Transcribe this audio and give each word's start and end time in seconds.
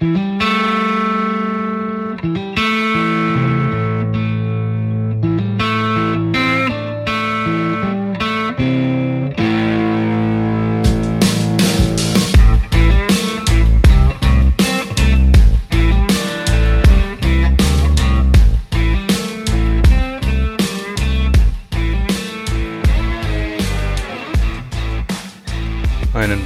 Einen 0.00 0.16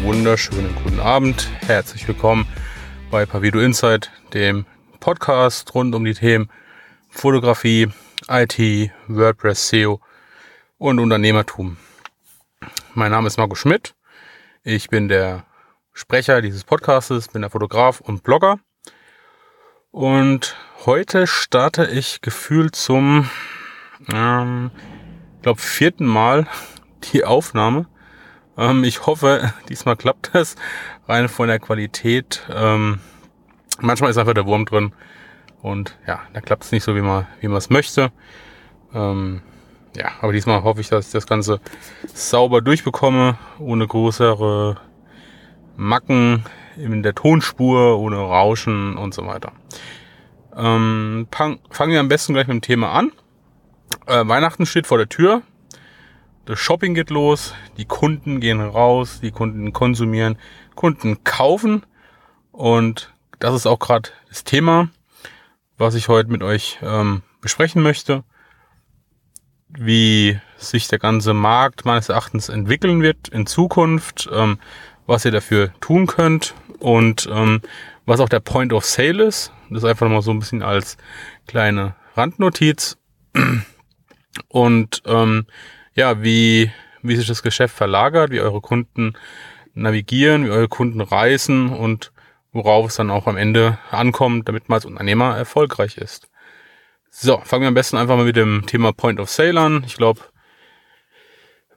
wunderschönen 0.03 0.75
guten 0.83 0.99
Abend. 0.99 1.49
Herzlich 1.67 2.09
willkommen 2.09 2.49
bei 3.15 3.27
Pavido 3.27 3.61
Insight, 3.61 4.11
dem 4.33 4.67
Podcast 4.99 5.73
rund 5.73 5.95
um 5.95 6.05
die 6.05 6.15
Themen 6.15 6.51
Fotografie, 7.11 7.93
IT, 8.29 8.91
WordPress, 9.07 9.69
SEO 9.69 10.01
und 10.79 10.99
Unternehmertum. 10.99 11.77
Mein 12.95 13.13
Name 13.13 13.29
ist 13.29 13.37
Marco 13.39 13.55
Schmidt. 13.55 13.95
Ich 14.65 14.89
bin 14.89 15.07
der 15.07 15.45
Sprecher 15.93 16.43
dieses 16.43 16.65
Podcastes, 16.65 17.29
bin 17.29 17.43
der 17.43 17.53
Fotograf 17.53 18.01
und 18.01 18.25
Blogger. 18.25 18.59
Und 19.93 20.57
heute 20.85 21.29
starte 21.29 21.87
ich 21.87 22.21
gefühlt 22.21 22.75
zum, 22.75 23.31
ähm, 24.13 24.73
glaube 25.41 25.61
vierten 25.61 26.07
Mal 26.07 26.49
die 27.13 27.23
Aufnahme 27.23 27.87
ähm, 28.57 28.85
ich 28.85 29.07
hoffe, 29.07 29.53
diesmal 29.69 29.97
klappt 29.97 30.35
es 30.35 30.57
rein 31.09 31.29
von 31.29 31.49
der 31.49 31.59
Qualität. 31.59 32.43
Ähm, 32.53 33.01
manchmal 33.81 34.11
ist 34.11 34.19
einfach 34.19 34.35
der 34.35 34.47
Wurm 34.47 34.65
drin 34.65 34.93
und 35.63 35.97
ja, 36.07 36.21
da 36.33 36.41
klappt 36.41 36.65
es 36.65 36.73
nicht 36.73 36.85
so, 36.85 36.95
wie 36.97 37.01
man 37.01 37.27
wie 37.41 37.49
man 37.49 37.59
es 37.59 37.71
möchte. 37.71 38.13
Ähm, 38.95 39.43
ja, 39.97 40.11
aber 40.21 40.33
diesmal 40.33 40.63
hoffe 40.65 40.81
ich, 40.81 40.89
dass 40.89 41.07
ich 41.07 41.13
das 41.13 41.27
Ganze 41.27 41.61
sauber 42.13 42.61
durchbekomme, 42.61 43.39
ohne 43.59 43.87
größere 43.87 44.77
Macken 45.77 46.45
in 46.77 47.03
der 47.03 47.15
Tonspur, 47.15 47.99
ohne 47.99 48.17
Rauschen 48.17 48.97
und 48.97 49.15
so 49.15 49.27
weiter. 49.27 49.53
Ähm, 50.57 51.27
fangen 51.31 51.93
wir 51.93 52.01
am 52.01 52.09
besten 52.09 52.35
gleich 52.35 52.47
mit 52.47 52.55
dem 52.55 52.63
Thema 52.63 52.93
an. 52.93 53.13
Äh, 54.07 54.27
Weihnachten 54.27 54.67
steht 54.67 54.87
vor 54.87 54.99
der 54.99 55.09
Tür. 55.09 55.43
Das 56.47 56.61
Shopping 56.61 56.93
geht 56.95 57.09
los, 57.09 57.55
die 57.79 57.87
Kunden 57.87 58.39
gehen 58.39 58.61
raus, 58.61 59.21
die 59.23 59.31
Kunden 59.31 59.73
konsumieren, 59.73 60.37
Kunden 60.75 61.25
kaufen. 61.25 61.87
Und 62.53 63.15
das 63.39 63.55
ist 63.55 63.67
auch 63.67 63.79
gerade 63.79 64.11
das 64.29 64.45
Thema, 64.45 64.91
was 65.79 65.95
ich 65.95 66.09
heute 66.09 66.31
mit 66.31 66.43
euch 66.43 66.79
ähm, 66.83 67.23
besprechen 67.41 67.83
möchte. 67.83 68.25
Wie 69.69 70.39
sich 70.59 70.87
der 70.87 70.99
ganze 70.99 71.33
Markt 71.33 71.87
meines 71.87 72.11
Erachtens 72.11 72.51
entwickeln 72.51 73.01
wird 73.01 73.29
in 73.29 73.47
Zukunft, 73.47 74.29
ähm, 74.31 74.59
was 75.07 75.25
ihr 75.25 75.33
dafür 75.33 75.73
tun 75.81 76.07
könnt 76.07 76.55
und 76.79 77.27
ähm, 77.33 77.63
was 78.05 78.21
auch 78.21 78.29
der 78.29 78.41
Point 78.41 78.75
of 78.75 78.85
Sale 78.85 79.25
ist. 79.25 79.51
Das 79.71 79.79
ist 79.79 79.89
einfach 79.89 80.09
mal 80.09 80.21
so 80.21 80.31
ein 80.31 80.41
bisschen 80.41 80.63
als 80.63 80.99
kleine 81.47 81.97
Randnotiz. 82.15 82.99
Und 84.49 85.03
ähm, 85.07 85.47
ja, 85.95 86.23
wie, 86.23 86.71
wie 87.03 87.17
sich 87.17 87.27
das 87.27 87.43
Geschäft 87.43 87.75
verlagert, 87.75 88.31
wie 88.31 88.41
eure 88.41 88.61
Kunden 88.61 89.15
navigieren, 89.75 90.45
wie 90.47 90.51
eure 90.51 90.69
Kunden 90.69 91.01
reisen 91.01 91.71
und 91.71 92.13
worauf 92.53 92.87
es 92.87 92.97
dann 92.97 93.11
auch 93.11 93.27
am 93.27 93.37
Ende 93.37 93.79
ankommt, 93.91 94.49
damit 94.49 94.69
man 94.69 94.77
als 94.77 94.87
Unternehmer 94.87 95.37
erfolgreich 95.37 95.99
ist. 95.99 96.29
So, 97.11 97.41
fangen 97.45 97.63
wir 97.63 97.69
am 97.69 97.75
besten 97.75 97.97
einfach 97.97 98.17
mal 98.17 98.25
mit 98.25 98.37
dem 98.37 98.65
Thema 98.67 98.93
Point 98.93 99.21
of 99.21 99.31
Sale 99.31 99.61
an. 99.61 99.85
Ich 99.87 99.97
glaube, 99.97 100.21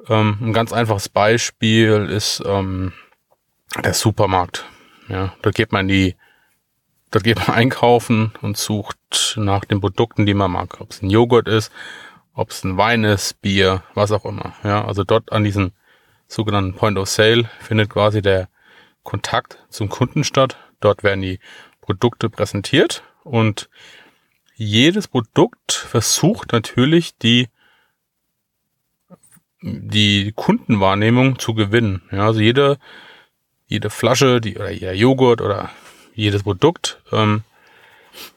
ähm, 0.07 0.37
ein 0.41 0.53
ganz 0.53 0.73
einfaches 0.73 1.09
Beispiel 1.09 2.07
ist 2.09 2.41
ähm, 2.45 2.93
der 3.83 3.93
Supermarkt. 3.93 4.65
Ja, 5.09 5.33
da 5.41 5.51
geht 5.51 5.71
man 5.71 5.87
die, 5.87 6.15
dort 7.11 7.23
geht 7.23 7.37
man 7.47 7.55
einkaufen 7.55 8.33
und 8.41 8.57
sucht 8.57 9.35
nach 9.37 9.65
den 9.65 9.79
Produkten, 9.79 10.25
die 10.25 10.33
man 10.33 10.51
mag. 10.51 10.79
Ob 10.81 10.91
es 10.91 11.01
ein 11.01 11.09
Joghurt 11.09 11.47
ist, 11.47 11.71
ob 12.37 12.51
es 12.51 12.63
ein 12.63 12.77
Wein 12.77 13.03
ist, 13.03 13.41
Bier, 13.41 13.83
was 13.95 14.11
auch 14.11 14.23
immer. 14.23 14.53
Ja, 14.63 14.85
also 14.85 15.03
dort 15.03 15.31
an 15.31 15.43
diesem 15.43 15.71
sogenannten 16.27 16.75
Point 16.75 16.97
of 16.99 17.09
Sale 17.09 17.49
findet 17.59 17.89
quasi 17.89 18.21
der 18.21 18.47
Kontakt 19.01 19.57
zum 19.69 19.89
Kunden 19.89 20.23
statt. 20.23 20.55
Dort 20.79 21.03
werden 21.03 21.21
die 21.21 21.39
Produkte 21.81 22.29
präsentiert 22.29 23.01
und 23.23 23.69
jedes 24.53 25.07
Produkt 25.07 25.71
versucht 25.71 26.51
natürlich 26.51 27.17
die 27.17 27.49
die 29.61 30.31
Kundenwahrnehmung 30.35 31.39
zu 31.39 31.55
gewinnen. 31.55 32.03
Ja, 32.11 32.27
also 32.27 32.39
jede 32.39 32.77
jede 33.65 33.89
Flasche, 33.89 34.41
die 34.41 34.57
oder 34.57 34.69
jeder 34.69 34.93
Joghurt 34.93 35.41
oder 35.41 35.71
jedes 36.13 36.43
Produkt, 36.43 37.01
ähm, 37.11 37.43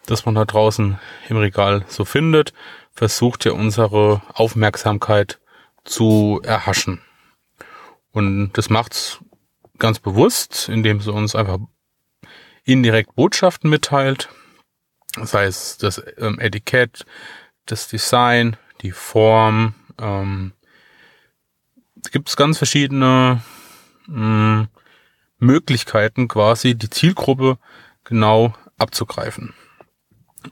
das 0.06 0.24
man 0.24 0.34
da 0.34 0.46
draußen 0.46 0.98
im 1.28 1.36
Regal 1.36 1.84
so 1.88 2.06
findet, 2.06 2.54
versucht 3.00 3.46
ja 3.46 3.52
unsere 3.52 4.20
Aufmerksamkeit 4.34 5.40
zu 5.84 6.42
erhaschen. 6.44 7.00
Und 8.12 8.52
das 8.52 8.68
macht's 8.68 9.20
ganz 9.78 9.98
bewusst, 9.98 10.68
indem 10.68 11.00
sie 11.00 11.10
uns 11.10 11.34
einfach 11.34 11.60
indirekt 12.62 13.14
Botschaften 13.14 13.70
mitteilt. 13.70 14.28
Das 15.14 15.32
heißt, 15.32 15.82
das 15.82 16.02
ähm, 16.18 16.38
Etikett, 16.40 17.06
das 17.64 17.88
Design, 17.88 18.58
die 18.82 18.90
Form. 18.90 19.74
Ähm, 19.98 20.52
gibt 22.12 22.28
es 22.28 22.36
ganz 22.36 22.58
verschiedene 22.58 23.42
mh, 24.08 24.14
hm, 24.14 24.68
Möglichkeiten, 25.38 26.28
quasi 26.28 26.74
die 26.74 26.90
Zielgruppe 26.90 27.56
genau 28.04 28.52
abzugreifen. 28.76 29.54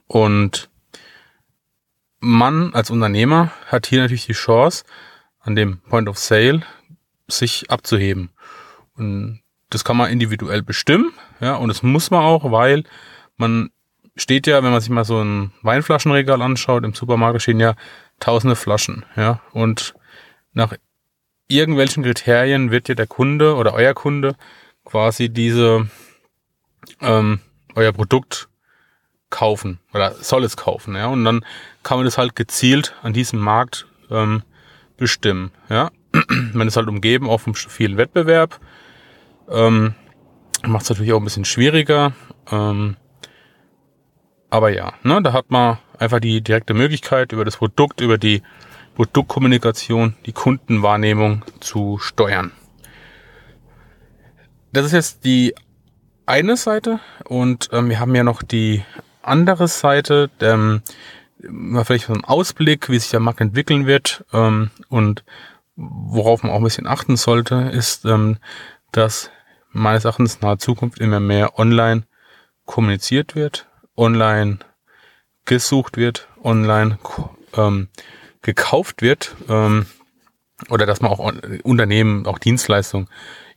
Und 0.06 0.70
man 2.20 2.74
als 2.74 2.90
Unternehmer 2.90 3.52
hat 3.66 3.86
hier 3.86 4.00
natürlich 4.00 4.26
die 4.26 4.32
Chance, 4.32 4.84
an 5.40 5.56
dem 5.56 5.78
Point 5.82 6.08
of 6.08 6.18
Sale 6.18 6.62
sich 7.28 7.70
abzuheben. 7.70 8.30
Und 8.96 9.40
das 9.70 9.84
kann 9.84 9.96
man 9.96 10.10
individuell 10.10 10.62
bestimmen, 10.62 11.12
ja, 11.40 11.54
und 11.56 11.68
das 11.68 11.82
muss 11.82 12.10
man 12.10 12.22
auch, 12.22 12.50
weil 12.50 12.84
man 13.36 13.70
steht 14.16 14.46
ja, 14.46 14.62
wenn 14.62 14.72
man 14.72 14.80
sich 14.80 14.90
mal 14.90 15.04
so 15.04 15.22
ein 15.22 15.52
Weinflaschenregal 15.62 16.42
anschaut, 16.42 16.84
im 16.84 16.94
Supermarkt 16.94 17.42
stehen 17.42 17.60
ja 17.60 17.74
tausende 18.18 18.56
Flaschen, 18.56 19.04
ja, 19.14 19.40
und 19.52 19.94
nach 20.52 20.74
irgendwelchen 21.48 22.02
Kriterien 22.02 22.70
wird 22.70 22.88
ja 22.88 22.94
der 22.94 23.06
Kunde 23.06 23.54
oder 23.54 23.74
euer 23.74 23.94
Kunde 23.94 24.36
quasi 24.84 25.28
diese, 25.28 25.88
ähm, 27.00 27.40
euer 27.74 27.92
Produkt 27.92 28.47
kaufen 29.30 29.78
oder 29.92 30.12
soll 30.14 30.44
es 30.44 30.56
kaufen, 30.56 30.94
ja. 30.94 31.06
Und 31.06 31.24
dann 31.24 31.44
kann 31.82 31.98
man 31.98 32.04
das 32.04 32.18
halt 32.18 32.36
gezielt 32.36 32.94
an 33.02 33.12
diesem 33.12 33.38
Markt 33.40 33.86
ähm, 34.10 34.42
bestimmen, 34.96 35.50
ja. 35.68 35.90
man 36.52 36.68
ist 36.68 36.76
halt 36.76 36.88
umgeben 36.88 37.28
auch 37.28 37.38
vom 37.38 37.54
vielen 37.54 37.96
Wettbewerb. 37.96 38.60
Ähm, 39.48 39.94
Macht 40.66 40.82
es 40.82 40.90
natürlich 40.90 41.12
auch 41.12 41.18
ein 41.18 41.24
bisschen 41.24 41.44
schwieriger. 41.44 42.12
Ähm, 42.50 42.96
aber 44.50 44.70
ja, 44.70 44.94
ne, 45.02 45.22
da 45.22 45.32
hat 45.32 45.50
man 45.50 45.78
einfach 45.98 46.20
die 46.20 46.40
direkte 46.40 46.74
Möglichkeit, 46.74 47.32
über 47.32 47.44
das 47.44 47.58
Produkt, 47.58 48.00
über 48.00 48.18
die 48.18 48.42
Produktkommunikation, 48.96 50.16
die 50.26 50.32
Kundenwahrnehmung 50.32 51.44
zu 51.60 51.98
steuern. 51.98 52.50
Das 54.72 54.86
ist 54.86 54.92
jetzt 54.92 55.24
die 55.24 55.54
eine 56.26 56.56
Seite 56.56 57.00
und 57.24 57.68
ähm, 57.72 57.88
wir 57.88 58.00
haben 58.00 58.14
ja 58.14 58.24
noch 58.24 58.42
die 58.42 58.82
andere 59.28 59.68
Seite, 59.68 60.30
ähm, 60.40 60.82
mal 61.40 61.84
vielleicht 61.84 62.06
so 62.06 62.12
ein 62.12 62.24
Ausblick, 62.24 62.88
wie 62.88 62.98
sich 62.98 63.10
der 63.10 63.20
Markt 63.20 63.40
entwickeln 63.40 63.86
wird 63.86 64.24
ähm, 64.32 64.70
und 64.88 65.24
worauf 65.76 66.42
man 66.42 66.52
auch 66.52 66.56
ein 66.56 66.64
bisschen 66.64 66.86
achten 66.86 67.16
sollte, 67.16 67.70
ist, 67.72 68.04
ähm, 68.04 68.38
dass 68.92 69.30
meines 69.70 70.04
Erachtens 70.04 70.36
in 70.36 70.40
naher 70.42 70.58
Zukunft 70.58 70.98
immer 70.98 71.20
mehr 71.20 71.58
online 71.58 72.04
kommuniziert 72.64 73.34
wird, 73.34 73.66
online 73.96 74.58
gesucht 75.44 75.96
wird, 75.96 76.28
online 76.42 76.98
ähm, 77.54 77.88
gekauft 78.42 79.02
wird 79.02 79.36
ähm, 79.48 79.86
oder 80.68 80.86
dass 80.86 81.00
man 81.00 81.12
auch 81.12 81.32
Unternehmen, 81.62 82.26
auch 82.26 82.38
Dienstleistungen 82.38 83.08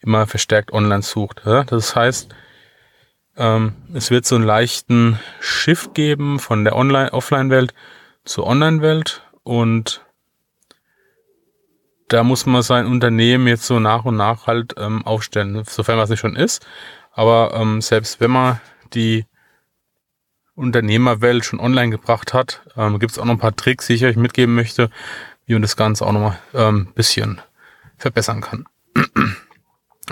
immer 0.02 0.28
verstärkt 0.28 0.72
online 0.72 1.02
sucht. 1.02 1.42
Ja? 1.46 1.64
Das 1.64 1.96
heißt, 1.96 2.34
ähm, 3.42 3.74
es 3.94 4.12
wird 4.12 4.26
so 4.26 4.36
einen 4.36 4.46
leichten 4.46 5.20
Shift 5.40 5.96
geben 5.96 6.40
von 6.40 6.64
der 6.64 6.76
Online-Offline-Welt 6.76 7.74
zur 8.24 8.46
Online-Welt 8.46 9.24
und 9.44 10.06
da 12.08 12.24
muss 12.24 12.46
man 12.46 12.62
sein 12.62 12.86
Unternehmen 12.86 13.48
jetzt 13.48 13.66
so 13.66 13.80
nach 13.80 14.06
und 14.06 14.16
nach 14.16 14.46
halt 14.46 14.76
ähm, 14.78 15.06
aufstellen, 15.08 15.64
sofern 15.66 15.98
es 16.00 16.10
nicht 16.10 16.20
schon 16.20 16.36
ist. 16.36 16.66
Aber 17.14 17.54
ähm, 17.56 17.82
selbst 17.82 18.20
wenn 18.20 18.32
man 18.32 18.60
die 18.94 19.26
Unternehmerwelt 20.56 21.44
schon 21.44 21.60
online 21.60 21.90
gebracht 21.90 22.34
hat. 22.34 22.62
Ähm, 22.78 23.00
Gibt 23.00 23.14
es 23.14 23.20
auch 23.20 23.26
noch 23.26 23.34
ein 23.34 23.40
paar 23.40 23.56
Tricks, 23.56 23.88
die 23.88 23.94
ich 23.94 24.06
euch 24.06 24.16
mitgeben 24.16 24.54
möchte, 24.54 24.92
wie 25.46 25.54
man 25.54 25.62
das 25.62 25.76
Ganze 25.76 26.06
auch 26.06 26.12
nochmal 26.12 26.38
ein 26.54 26.62
ähm, 26.62 26.88
bisschen 26.94 27.42
verbessern 27.98 28.42
kann. 28.42 28.66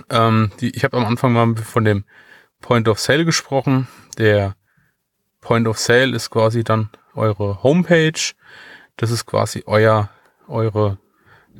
ähm, 0.09 0.51
die, 0.59 0.75
ich 0.75 0.83
habe 0.83 0.97
am 0.97 1.05
Anfang 1.05 1.33
mal 1.33 1.55
von 1.57 1.85
dem 1.85 2.05
Point 2.61 2.87
of 2.87 2.99
Sale 2.99 3.25
gesprochen. 3.25 3.87
Der 4.17 4.55
Point 5.41 5.67
of 5.67 5.77
Sale 5.77 6.15
ist 6.15 6.29
quasi 6.29 6.63
dann 6.63 6.89
eure 7.15 7.63
Homepage. 7.63 8.33
Das 8.97 9.11
ist 9.11 9.25
quasi 9.25 9.63
euer, 9.65 10.09
eure, 10.47 10.97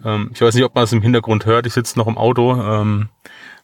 ähm, 0.03 0.31
ich 0.33 0.41
weiß 0.41 0.55
nicht, 0.55 0.63
ob 0.63 0.75
man 0.75 0.83
es 0.83 0.93
im 0.93 1.01
Hintergrund 1.01 1.45
hört. 1.45 1.65
Ich 1.65 1.73
sitze 1.73 1.97
noch 1.97 2.07
im 2.07 2.17
Auto. 2.17 2.61
Ähm, 2.61 3.09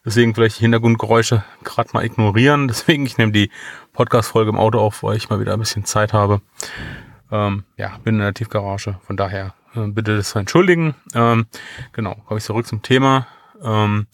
Deswegen 0.05 0.35
vielleicht 0.35 0.57
die 0.59 0.61
Hintergrundgeräusche 0.61 1.43
gerade 1.63 1.89
mal 1.93 2.05
ignorieren. 2.05 2.67
Deswegen, 2.69 3.05
ich 3.05 3.17
nehme 3.17 3.31
die 3.31 3.49
Podcast-Folge 3.93 4.51
im 4.51 4.59
Auto 4.59 4.79
auf, 4.79 5.01
weil 5.01 5.17
ich 5.17 5.29
mal 5.29 5.39
wieder 5.39 5.53
ein 5.53 5.59
bisschen 5.59 5.83
Zeit 5.83 6.13
habe. 6.13 6.41
Ähm, 7.31 7.63
ja, 7.75 7.97
bin 8.03 8.15
in 8.15 8.21
der 8.21 8.33
Tiefgarage. 8.33 8.99
Von 9.01 9.17
daher 9.17 9.55
äh, 9.73 9.87
bitte 9.87 10.15
das 10.15 10.35
entschuldigen. 10.35 10.93
Ähm, 11.15 11.47
genau, 11.91 12.15
komme 12.27 12.37
ich 12.37 12.43
zurück 12.43 12.67
zum 12.67 12.83
Thema. 12.83 13.27
Ähm, 13.63 14.05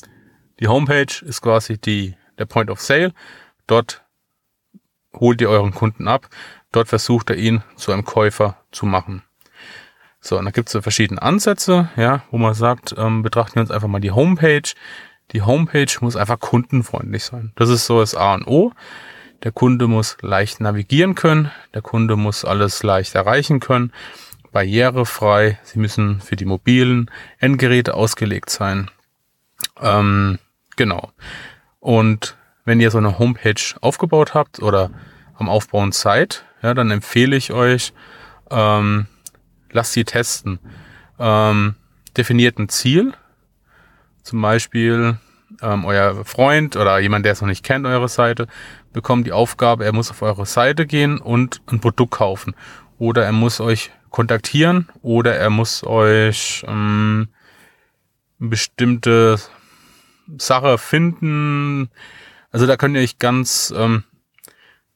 die 0.61 0.69
Homepage 0.69 1.25
ist 1.25 1.41
quasi 1.41 1.77
die, 1.77 2.15
der 2.41 2.45
Point 2.45 2.69
of 2.69 2.81
Sale. 2.81 3.13
Dort 3.67 4.03
holt 5.13 5.41
ihr 5.41 5.49
euren 5.49 5.73
Kunden 5.73 6.07
ab. 6.07 6.27
Dort 6.71 6.87
versucht 6.87 7.29
er 7.29 7.37
ihn 7.37 7.63
zu 7.75 7.91
einem 7.91 8.05
Käufer 8.05 8.57
zu 8.71 8.85
machen. 8.85 9.23
So, 10.19 10.37
und 10.37 10.45
da 10.45 10.51
gibt 10.51 10.73
es 10.73 10.81
verschiedene 10.81 11.21
Ansätze, 11.21 11.89
ja, 11.95 12.23
wo 12.29 12.37
man 12.37 12.53
sagt, 12.53 12.93
ähm, 12.97 13.23
betrachten 13.23 13.55
wir 13.55 13.61
uns 13.61 13.71
einfach 13.71 13.87
mal 13.87 13.99
die 13.99 14.11
Homepage 14.11 14.73
die 15.31 15.41
Homepage 15.41 15.91
muss 16.01 16.15
einfach 16.15 16.39
kundenfreundlich 16.39 17.23
sein. 17.23 17.53
Das 17.55 17.69
ist 17.69 17.85
so 17.85 17.99
das 17.99 18.15
A 18.15 18.33
und 18.33 18.47
O. 18.47 18.73
Der 19.43 19.51
Kunde 19.51 19.87
muss 19.87 20.17
leicht 20.21 20.59
navigieren 20.59 21.15
können. 21.15 21.51
Der 21.73 21.81
Kunde 21.81 22.15
muss 22.15 22.45
alles 22.45 22.83
leicht 22.83 23.15
erreichen 23.15 23.59
können. 23.59 23.93
Barrierefrei. 24.51 25.57
Sie 25.63 25.79
müssen 25.79 26.19
für 26.19 26.35
die 26.35 26.45
mobilen 26.45 27.09
Endgeräte 27.39 27.93
ausgelegt 27.93 28.49
sein. 28.49 28.91
Ähm, 29.81 30.37
genau. 30.75 31.11
Und 31.81 32.37
wenn 32.63 32.79
ihr 32.79 32.91
so 32.91 32.99
eine 32.99 33.19
Homepage 33.19 33.75
aufgebaut 33.81 34.33
habt 34.33 34.61
oder 34.61 34.91
am 35.35 35.49
Aufbauen 35.49 35.91
seid, 35.91 36.45
ja, 36.61 36.73
dann 36.73 36.91
empfehle 36.91 37.35
ich 37.35 37.51
euch, 37.51 37.91
ähm, 38.49 39.07
lasst 39.71 39.93
sie 39.93 40.05
testen. 40.05 40.59
Ähm, 41.19 41.75
definiert 42.15 42.59
ein 42.59 42.69
Ziel, 42.69 43.13
zum 44.21 44.41
Beispiel 44.41 45.17
ähm, 45.61 45.85
euer 45.85 46.23
Freund 46.23 46.75
oder 46.75 46.99
jemand, 46.99 47.25
der 47.25 47.33
es 47.33 47.41
noch 47.41 47.47
nicht 47.47 47.63
kennt, 47.63 47.85
eure 47.85 48.09
Seite, 48.09 48.47
bekommt 48.93 49.25
die 49.25 49.31
Aufgabe, 49.31 49.83
er 49.83 49.93
muss 49.93 50.11
auf 50.11 50.21
eure 50.21 50.45
Seite 50.45 50.85
gehen 50.85 51.17
und 51.19 51.61
ein 51.67 51.79
Produkt 51.79 52.13
kaufen. 52.13 52.55
Oder 52.99 53.25
er 53.25 53.31
muss 53.31 53.59
euch 53.59 53.89
kontaktieren 54.11 54.89
oder 55.01 55.35
er 55.35 55.49
muss 55.49 55.83
euch 55.83 56.63
ähm, 56.67 57.29
bestimmte 58.37 59.39
Sache 60.37 60.77
finden. 60.77 61.89
Also 62.51 62.67
da 62.67 62.77
könnt 62.77 62.95
ihr 62.95 63.01
euch 63.01 63.19
ganz 63.19 63.73
ähm, 63.75 64.03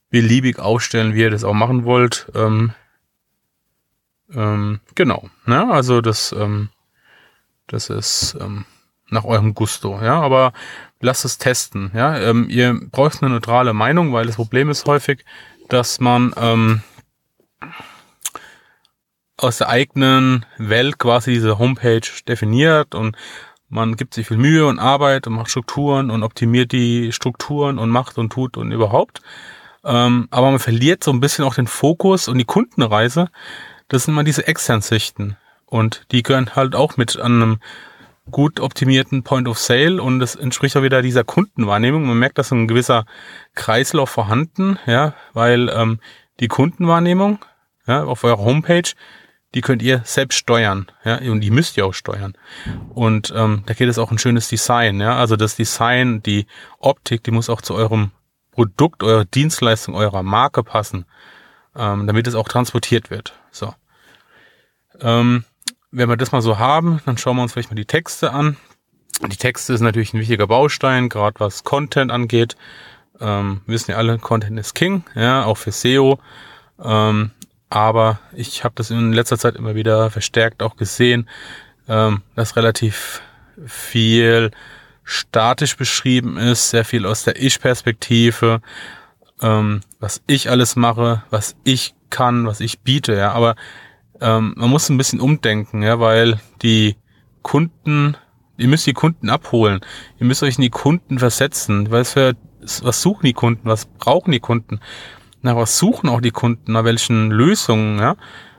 beliebig 0.10 0.60
aufstellen, 0.60 1.14
wie 1.14 1.22
ihr 1.22 1.30
das 1.30 1.44
auch 1.44 1.54
machen 1.54 1.86
wollt. 1.86 2.28
Ähm, 2.36 2.74
ähm, 4.34 4.80
genau. 4.96 5.30
Ne? 5.46 5.72
Also 5.72 6.02
das, 6.02 6.32
ähm, 6.32 6.70
das 7.68 7.90
ist 7.90 8.38
ähm, 8.40 8.66
nach 9.10 9.24
eurem 9.24 9.54
Gusto, 9.54 10.00
ja, 10.02 10.20
aber 10.20 10.54
lasst 11.00 11.26
es 11.26 11.38
testen, 11.38 11.92
ja. 11.94 12.18
Ähm, 12.18 12.48
ihr 12.50 12.80
braucht 12.92 13.22
eine 13.22 13.32
neutrale 13.32 13.74
Meinung, 13.74 14.14
weil 14.14 14.26
das 14.26 14.36
Problem 14.36 14.70
ist 14.70 14.86
häufig, 14.86 15.24
dass 15.70 16.00
man 16.00 16.34
ähm, 16.38 16.82
aus 19.38 19.58
der 19.58 19.70
eigenen 19.70 20.46
Welt 20.58 20.98
quasi 20.98 21.34
diese 21.34 21.60
Homepage 21.60 22.08
definiert 22.28 22.96
und 22.96 23.16
man 23.76 23.98
gibt 23.98 24.14
sich 24.14 24.28
viel 24.28 24.38
Mühe 24.38 24.66
und 24.66 24.80
Arbeit 24.80 25.28
und 25.28 25.34
macht 25.34 25.52
Strukturen 25.52 26.10
und 26.10 26.24
optimiert 26.24 26.72
die 26.72 27.12
Strukturen 27.12 27.78
und 27.78 27.90
macht 27.90 28.18
und 28.18 28.32
tut 28.32 28.58
und 28.58 28.72
überhaupt. 28.72 29.22
Ähm, 29.84 30.28
aber 30.32 30.50
man 30.50 30.60
verliert 30.60 31.04
so 31.04 31.12
ein 31.12 31.20
bisschen 31.20 31.46
auch 31.46 31.54
den 31.56 31.68
Fokus 31.68 32.28
und 32.28 32.38
die 32.38 32.46
Kundenreise. 32.46 33.28
Das 33.90 34.06
sind 34.06 34.16
mal 34.16 34.24
diese 34.24 34.48
externen 34.48 34.82
Sichten. 34.82 35.38
Und 35.66 36.06
die 36.12 36.24
gehören 36.24 36.56
halt 36.56 36.74
auch 36.74 36.96
mit 36.98 37.20
an 37.20 37.42
einem 37.42 37.60
gut 38.32 38.60
optimierten 38.60 39.24
Point 39.24 39.48
of 39.48 39.60
Sale 39.60 40.02
und 40.02 40.22
es 40.22 40.36
entspricht 40.36 40.76
auch 40.78 40.82
wieder 40.82 41.02
dieser 41.02 41.24
Kundenwahrnehmung. 41.24 42.06
Man 42.06 42.18
merkt, 42.18 42.38
dass 42.38 42.52
ein 42.52 42.68
gewisser 42.68 43.06
Kreislauf 43.54 44.10
vorhanden, 44.10 44.80
ja, 44.88 45.14
weil 45.34 45.70
ähm, 45.70 46.00
die 46.40 46.48
Kundenwahrnehmung 46.48 47.40
ja, 47.88 48.04
auf 48.06 48.24
eurer 48.24 48.40
Homepage, 48.40 48.90
die 49.56 49.62
könnt 49.62 49.82
ihr 49.82 50.02
selbst 50.04 50.38
steuern, 50.38 50.88
ja, 51.06 51.18
und 51.32 51.40
die 51.40 51.50
müsst 51.50 51.78
ihr 51.78 51.86
auch 51.86 51.94
steuern. 51.94 52.34
Und 52.90 53.34
ähm, 53.36 53.64
da 53.66 53.74
geht 53.74 53.88
es 53.88 53.98
auch 53.98 54.12
ein 54.12 54.18
schönes 54.18 54.50
Design, 54.50 55.00
ja, 55.00 55.16
also 55.16 55.38
das 55.38 55.56
Design, 55.56 56.22
die 56.22 56.46
Optik, 56.78 57.24
die 57.24 57.32
muss 57.32 57.50
auch 57.50 57.62
zu 57.62 57.74
eurem 57.74 58.12
Produkt, 58.52 59.02
eurer 59.02 59.24
Dienstleistung, 59.24 59.96
eurer 59.96 60.24
Marke 60.24 60.62
passen, 60.62 61.06
ähm, 61.76 62.06
damit 62.06 62.28
es 62.28 62.36
auch 62.36 62.50
transportiert 62.50 63.10
wird. 63.10 63.34
So. 63.52 63.74
Ähm, 65.00 65.46
wenn 65.90 66.10
wir 66.10 66.18
das 66.18 66.34
mal 66.34 66.42
so 66.42 66.60
haben, 66.60 67.02
dann 67.06 67.18
schauen 67.18 67.38
wir 67.38 67.44
uns 67.44 67.54
vielleicht 67.54 67.72
mal 67.72 67.76
die 67.76 67.86
Texte 67.86 68.34
an. 68.34 68.58
Die 69.26 69.38
Texte 69.38 69.74
ist 69.74 69.80
natürlich 69.80 70.14
ein 70.14 70.20
wichtiger 70.20 70.48
Baustein, 70.48 71.08
gerade 71.08 71.40
was 71.40 71.64
Content 71.64 72.12
angeht. 72.12 72.58
Ähm, 73.22 73.62
wissen 73.66 73.92
ja 73.92 73.98
alle, 73.98 74.18
Content 74.20 74.60
ist 74.60 74.76
King, 74.76 75.06
ja, 75.16 75.46
auch 75.46 75.56
für 75.56 75.72
SEO. 75.72 76.20
Ähm, 76.84 77.32
aber 77.70 78.20
ich 78.34 78.64
habe 78.64 78.76
das 78.76 78.92
in 78.92 79.14
letzter 79.14 79.38
Zeit 79.38 79.56
immer 79.56 79.76
wieder 79.76 80.12
verstärkt 80.12 80.64
auch 80.64 80.76
gesehen, 80.76 81.30
ähm, 81.88 82.22
dass 82.36 82.56
relativ 82.56 83.22
viel 83.66 84.52
statisch 85.04 85.78
beschrieben 85.78 86.38
ist, 86.38 86.70
sehr 86.70 86.86
viel 86.86 87.06
aus 87.06 87.24
der 87.24 87.42
Ich-Perspektive, 87.42 88.62
ähm, 89.42 89.82
was 90.00 90.22
ich 90.28 90.50
alles 90.50 90.76
mache, 90.76 91.24
was 91.30 91.56
ich 91.64 91.94
kann, 92.10 92.48
was 92.48 92.60
ich 92.60 92.80
biete, 92.80 93.16
ja, 93.16 93.32
aber 93.34 93.56
ähm, 94.22 94.54
man 94.58 94.70
muss 94.70 94.90
ein 94.90 94.98
bisschen 94.98 95.20
umdenken, 95.20 95.84
ja, 95.84 96.00
weil 96.00 96.40
die 96.62 96.96
Kunden, 97.42 98.18
ihr 98.58 98.68
müsst 98.68 98.88
die 98.88 98.94
Kunden 98.94 99.30
abholen. 99.30 99.82
Ihr 100.20 100.26
müsst 100.26 100.42
euch 100.42 100.56
in 100.56 100.64
die 100.64 100.70
Kunden 100.70 101.20
versetzen. 101.20 101.92
Was 101.92 102.14
für, 102.14 102.36
was 102.82 103.02
suchen 103.02 103.26
die 103.26 103.34
Kunden? 103.34 103.70
Was 103.70 103.86
brauchen 103.86 104.32
die 104.32 104.40
Kunden? 104.40 104.80
Na, 105.46 105.56
was 105.56 105.78
suchen 105.78 106.10
auch 106.10 106.22
die 106.22 106.32
Kunden? 106.32 106.72
Nach 106.72 106.86
welchen 106.86 107.30
Lösungen, 107.30 108.00
ja? 108.00 108.16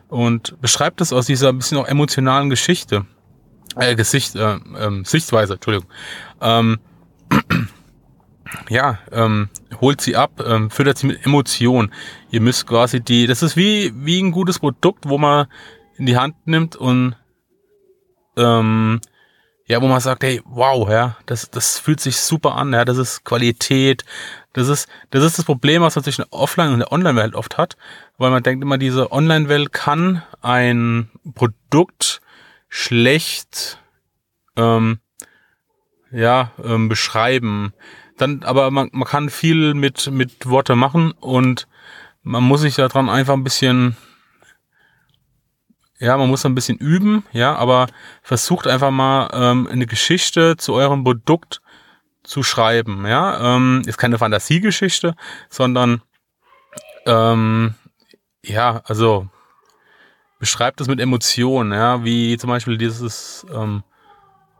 Und 0.07 0.55
beschreibt 0.61 1.01
es 1.01 1.13
aus 1.13 1.27
dieser 1.27 1.49
ein 1.49 1.59
bisschen 1.59 1.79
auch 1.79 1.89
emotionalen 1.89 2.49
Geschichte, 2.49 3.07
äh, 3.75 3.97
Gesicht, 3.97 4.37
äh, 4.37 4.61
ähm, 4.79 5.05
Sichtweise, 5.05 5.55
Entschuldigung. 5.55 5.91
Ähm, 6.41 6.79
ja, 8.69 9.01
ähm, 9.11 9.49
holt 9.81 10.01
sie 10.01 10.15
ab, 10.15 10.41
ähm, 10.47 10.71
füttert 10.71 10.99
sie 10.99 11.09
mit 11.09 11.27
Emotionen. 11.27 11.93
Ihr 12.31 12.41
müsst 12.41 12.69
quasi 12.69 13.01
die, 13.01 13.27
das 13.27 13.43
ist 13.43 13.57
wie, 13.57 13.93
wie 13.97 14.23
ein 14.23 14.31
gutes 14.31 14.61
Produkt, 14.61 15.09
wo 15.09 15.19
man 15.19 15.49
in 15.97 16.07
die 16.07 16.17
Hand 16.17 16.37
nimmt 16.47 16.77
und 16.77 17.17
ähm, 18.37 19.01
ja, 19.67 19.83
wo 19.83 19.89
man 19.89 20.01
sagt, 20.01 20.23
hey, 20.23 20.41
wow, 20.45 20.89
ja, 20.89 21.17
das, 21.27 21.51
das 21.51 21.79
fühlt 21.79 22.01
sich 22.01 22.19
super 22.19 22.55
an, 22.55 22.73
ja, 22.73 22.85
das 22.85 22.99
ist 22.99 23.25
Qualität, 23.25 24.05
das 24.53 24.69
ist, 24.69 24.89
das 25.11 25.25
ist 25.25 25.39
das 25.39 25.45
Problem, 25.45 25.83
was 25.83 25.97
man 25.97 26.05
zwischen 26.05 26.23
der 26.23 26.33
Offline- 26.33 26.73
und 26.73 26.79
der 26.79 26.93
Online-Welt 26.93 27.35
oft 27.35 27.59
hat, 27.59 27.77
weil 28.17 28.31
man 28.31 28.43
denkt 28.43 28.63
immer, 28.63 28.79
diese 28.79 29.11
Online-Welt 29.11 29.73
kann 29.73 30.23
ein 30.41 31.11
Produkt 31.35 32.21
schlecht, 32.69 33.79
ähm, 34.57 35.01
ja, 36.13 36.53
ähm, 36.65 36.89
beschreiben. 36.89 37.75
Dann, 38.17 38.45
aber 38.45 38.71
man, 38.71 38.89
man 38.93 39.07
kann 39.07 39.29
viel 39.29 39.75
mit, 39.75 40.11
mit 40.11 40.49
Worte 40.49 40.77
machen 40.77 41.11
und 41.11 41.67
man 42.23 42.43
muss 42.43 42.63
sich 42.63 42.77
daran 42.77 43.11
einfach 43.11 43.35
ein 43.35 43.45
bisschen, 43.45 43.97
ja, 45.99 46.17
man 46.17 46.29
muss 46.29 46.45
ein 46.45 46.55
bisschen 46.55 46.79
üben, 46.79 47.25
ja, 47.33 47.55
aber 47.55 47.87
versucht 48.23 48.67
einfach 48.67 48.91
mal 48.91 49.31
ähm, 49.33 49.67
eine 49.71 49.87
Geschichte 49.87 50.57
zu 50.57 50.75
eurem 50.75 51.05
Produkt 51.05 51.63
zu 52.23 52.43
schreiben, 52.43 53.07
ja. 53.07 53.57
Ähm, 53.57 53.83
ist 53.87 53.99
keine 53.99 54.19
Fantasiegeschichte, 54.19 55.15
sondern 55.49 56.03
ähm, 57.07 57.75
ja, 58.45 58.83
also 58.85 59.29
beschreibt 60.39 60.81
es 60.81 60.89
mit 60.89 61.01
Emotionen, 61.01 61.73
ja, 61.73 62.05
wie 62.05 62.37
zum 62.37 62.51
Beispiel 62.51 62.77
dieses 62.77 63.47
ähm, 63.55 63.83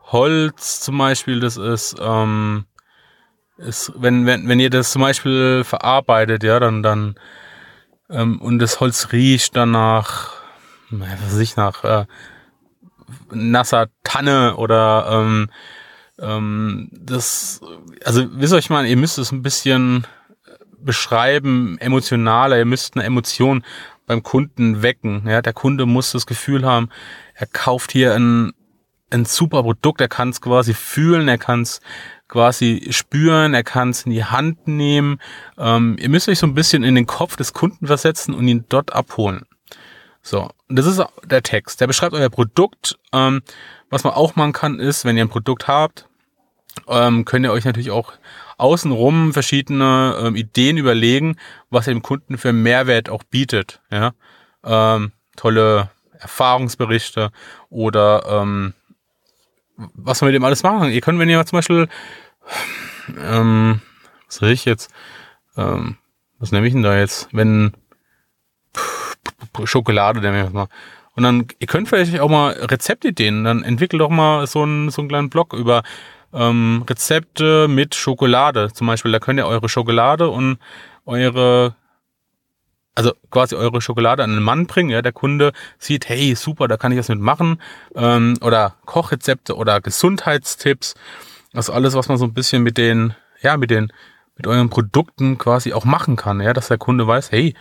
Holz 0.05 0.79
zum 0.81 0.97
Beispiel, 0.97 1.39
das 1.39 1.57
ist 1.57 1.95
ähm, 1.99 2.65
ist, 3.57 3.91
wenn, 3.95 4.25
wenn, 4.25 4.47
wenn 4.47 4.59
ihr 4.59 4.69
das 4.69 4.91
zum 4.91 5.01
Beispiel 5.01 5.63
verarbeitet, 5.63 6.43
ja, 6.43 6.59
dann, 6.59 6.83
dann, 6.83 7.15
ähm, 8.09 8.39
und 8.39 8.59
das 8.59 8.79
Holz 8.79 9.11
riecht 9.11 9.55
dann 9.55 9.71
nach, 9.71 10.31
was 10.89 11.33
weiß 11.33 11.39
ich, 11.39 11.55
nach 11.55 11.83
äh, 11.83 12.05
nasser 13.31 13.87
Tanne 14.03 14.55
oder 14.57 15.07
ähm, 15.09 15.49
ähm, 16.19 16.89
das, 16.91 17.61
also 18.03 18.25
wisst 18.31 18.53
ihr 18.53 18.57
euch 18.57 18.69
mal, 18.69 18.85
ihr 18.85 18.97
müsst 18.97 19.17
es 19.17 19.31
ein 19.31 19.41
bisschen 19.41 20.05
beschreiben, 20.79 21.77
emotionaler, 21.79 22.57
ihr 22.57 22.65
müsst 22.65 22.95
eine 22.95 23.05
Emotion 23.05 23.63
beim 24.05 24.23
Kunden 24.23 24.81
wecken. 24.81 25.23
Ja, 25.27 25.41
der 25.41 25.53
Kunde 25.53 25.85
muss 25.85 26.11
das 26.11 26.25
Gefühl 26.25 26.65
haben, 26.65 26.89
er 27.33 27.47
kauft 27.47 27.91
hier 27.91 28.15
ein, 28.15 28.53
ein 29.11 29.25
super 29.25 29.63
Produkt, 29.63 30.01
er 30.01 30.07
kann 30.07 30.29
es 30.29 30.41
quasi 30.41 30.73
fühlen, 30.73 31.27
er 31.27 31.37
kann 31.37 31.61
es 31.61 31.81
quasi 32.27 32.87
spüren, 32.91 33.53
er 33.53 33.63
kann 33.63 33.89
es 33.89 34.03
in 34.03 34.11
die 34.11 34.25
Hand 34.25 34.67
nehmen. 34.67 35.19
Ähm, 35.57 35.97
ihr 35.99 36.09
müsst 36.09 36.27
euch 36.29 36.39
so 36.39 36.47
ein 36.47 36.55
bisschen 36.55 36.83
in 36.83 36.95
den 36.95 37.05
Kopf 37.05 37.35
des 37.35 37.53
Kunden 37.53 37.87
versetzen 37.87 38.33
und 38.33 38.47
ihn 38.47 38.65
dort 38.69 38.93
abholen. 38.93 39.45
So, 40.27 40.49
das 40.67 40.85
ist 40.85 41.01
der 41.23 41.41
Text. 41.41 41.79
Der 41.79 41.87
beschreibt 41.87 42.13
euer 42.13 42.29
Produkt. 42.29 42.99
Ähm, 43.13 43.41
was 43.89 44.03
man 44.03 44.11
auch 44.11 44.35
machen 44.35 44.51
kann, 44.51 44.77
ist, 44.77 45.05
wenn 45.05 45.15
ihr 45.15 45.23
ein 45.23 45.29
Produkt 45.29 45.69
habt, 45.69 46.09
ähm, 46.89 47.23
könnt 47.23 47.45
ihr 47.45 47.53
euch 47.53 47.63
natürlich 47.63 47.91
auch 47.91 48.11
außenrum 48.57 49.31
verschiedene 49.31 50.17
ähm, 50.19 50.35
Ideen 50.35 50.75
überlegen, 50.75 51.37
was 51.69 51.87
ihr 51.87 51.93
dem 51.93 52.01
Kunden 52.01 52.37
für 52.37 52.51
Mehrwert 52.51 53.07
auch 53.07 53.23
bietet. 53.23 53.79
Ja? 53.89 54.11
Ähm, 54.65 55.13
tolle 55.37 55.91
Erfahrungsberichte 56.19 57.31
oder 57.69 58.25
ähm, 58.27 58.73
was 59.77 60.19
man 60.19 60.27
mit 60.27 60.35
dem 60.35 60.43
alles 60.43 60.61
machen 60.61 60.79
kann. 60.79 60.91
Ihr 60.91 60.99
könnt, 60.99 61.19
wenn 61.19 61.29
ihr 61.29 61.45
zum 61.45 61.59
Beispiel, 61.59 61.87
ähm, 63.17 63.81
was 64.25 64.35
soll 64.35 64.49
ich 64.49 64.65
jetzt, 64.65 64.91
ähm, 65.55 65.95
was 66.37 66.51
nehme 66.51 66.67
ich 66.67 66.73
denn 66.73 66.83
da 66.83 66.97
jetzt, 66.97 67.29
wenn 67.31 67.71
Schokolade, 69.65 70.21
jetzt 70.21 70.53
mal. 70.53 70.67
Und 71.15 71.23
dann, 71.23 71.47
ihr 71.57 71.67
könnt 71.67 71.89
vielleicht 71.89 72.19
auch 72.19 72.29
mal 72.29 72.51
Rezeptideen, 72.53 73.43
dann 73.43 73.63
entwickelt 73.63 74.01
doch 74.01 74.09
mal 74.09 74.45
so 74.45 74.61
einen, 74.61 74.91
so 74.91 75.01
einen 75.01 75.09
kleinen 75.09 75.29
Blog 75.29 75.53
über 75.53 75.81
ähm, 76.31 76.83
Rezepte 76.87 77.67
mit 77.67 77.95
Schokolade. 77.95 78.71
Zum 78.71 78.85
Beispiel, 78.85 79.11
da 79.11 79.19
könnt 79.19 79.39
ihr 79.39 79.47
eure 79.47 79.67
Schokolade 79.67 80.29
und 80.29 80.59
eure, 81.05 81.75
also 82.93 83.13
quasi 83.31 83.55
eure 83.55 83.81
Schokolade 83.81 84.23
an 84.23 84.31
den 84.31 84.43
Mann 84.43 84.67
bringen. 84.67 84.91
Ja, 84.91 85.01
der 85.01 85.11
Kunde 85.11 85.53
sieht, 85.79 86.07
hey, 86.07 86.35
super, 86.35 86.67
da 86.67 86.77
kann 86.77 86.91
ich 86.91 86.99
was 86.99 87.09
mitmachen. 87.09 87.61
Ähm, 87.95 88.37
oder 88.41 88.75
Kochrezepte 88.85 89.55
oder 89.55 89.81
Gesundheitstipps. 89.81 90.93
Also 91.53 91.73
alles, 91.73 91.95
was 91.95 92.09
man 92.09 92.17
so 92.17 92.25
ein 92.25 92.33
bisschen 92.33 92.61
mit 92.61 92.77
den, 92.77 93.15
ja, 93.41 93.57
mit 93.57 93.71
den, 93.71 93.91
mit 94.35 94.45
euren 94.45 94.69
Produkten 94.69 95.39
quasi 95.39 95.73
auch 95.73 95.85
machen 95.85 96.15
kann, 96.15 96.41
ja, 96.41 96.53
dass 96.53 96.67
der 96.67 96.77
Kunde 96.77 97.07
weiß, 97.07 97.31
hey, 97.31 97.55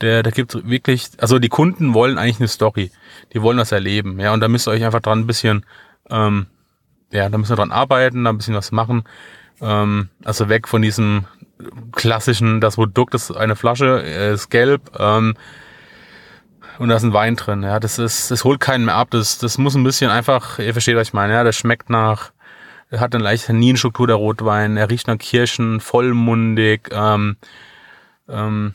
der, 0.00 0.22
der 0.22 0.32
gibt 0.32 0.68
wirklich, 0.68 1.10
also 1.18 1.38
die 1.38 1.48
Kunden 1.48 1.94
wollen 1.94 2.18
eigentlich 2.18 2.40
eine 2.40 2.48
Story. 2.48 2.90
Die 3.32 3.42
wollen 3.42 3.58
das 3.58 3.72
erleben, 3.72 4.18
ja, 4.20 4.32
und 4.32 4.40
da 4.40 4.48
müsst 4.48 4.68
ihr 4.68 4.72
euch 4.72 4.84
einfach 4.84 5.00
dran 5.00 5.20
ein 5.20 5.26
bisschen, 5.26 5.64
ähm, 6.08 6.46
ja, 7.12 7.28
da 7.28 7.38
müssen 7.38 7.52
wir 7.52 7.56
dran 7.56 7.72
arbeiten, 7.72 8.24
da 8.24 8.30
ein 8.30 8.38
bisschen 8.38 8.54
was 8.54 8.72
machen. 8.72 9.04
Ähm, 9.60 10.08
also 10.24 10.48
weg 10.48 10.68
von 10.68 10.82
diesem 10.82 11.26
klassischen, 11.92 12.60
das 12.60 12.76
Produkt 12.76 13.14
ist 13.14 13.30
eine 13.30 13.56
Flasche, 13.56 13.98
ist 14.32 14.50
gelb, 14.50 14.90
ähm, 14.98 15.34
und 16.78 16.88
da 16.88 16.96
ist 16.96 17.02
ein 17.02 17.12
Wein 17.12 17.36
drin, 17.36 17.62
ja, 17.62 17.78
das 17.78 17.98
ist, 17.98 18.30
das 18.30 18.44
holt 18.44 18.58
keinen 18.58 18.86
mehr 18.86 18.94
ab, 18.94 19.08
das, 19.10 19.36
das 19.36 19.58
muss 19.58 19.74
ein 19.74 19.84
bisschen 19.84 20.10
einfach, 20.10 20.58
ihr 20.58 20.72
versteht, 20.72 20.96
was 20.96 21.08
ich 21.08 21.12
meine, 21.12 21.34
ja, 21.34 21.44
das 21.44 21.56
schmeckt 21.56 21.90
nach, 21.90 22.32
hat 22.90 23.14
eine 23.14 23.22
leichte 23.22 23.48
Tanninstruktur, 23.48 24.06
der 24.06 24.16
Rotwein, 24.16 24.78
er 24.78 24.88
riecht 24.88 25.06
nach 25.06 25.18
Kirschen, 25.18 25.80
vollmundig, 25.80 26.88
ähm, 26.90 27.36
ähm, 28.28 28.74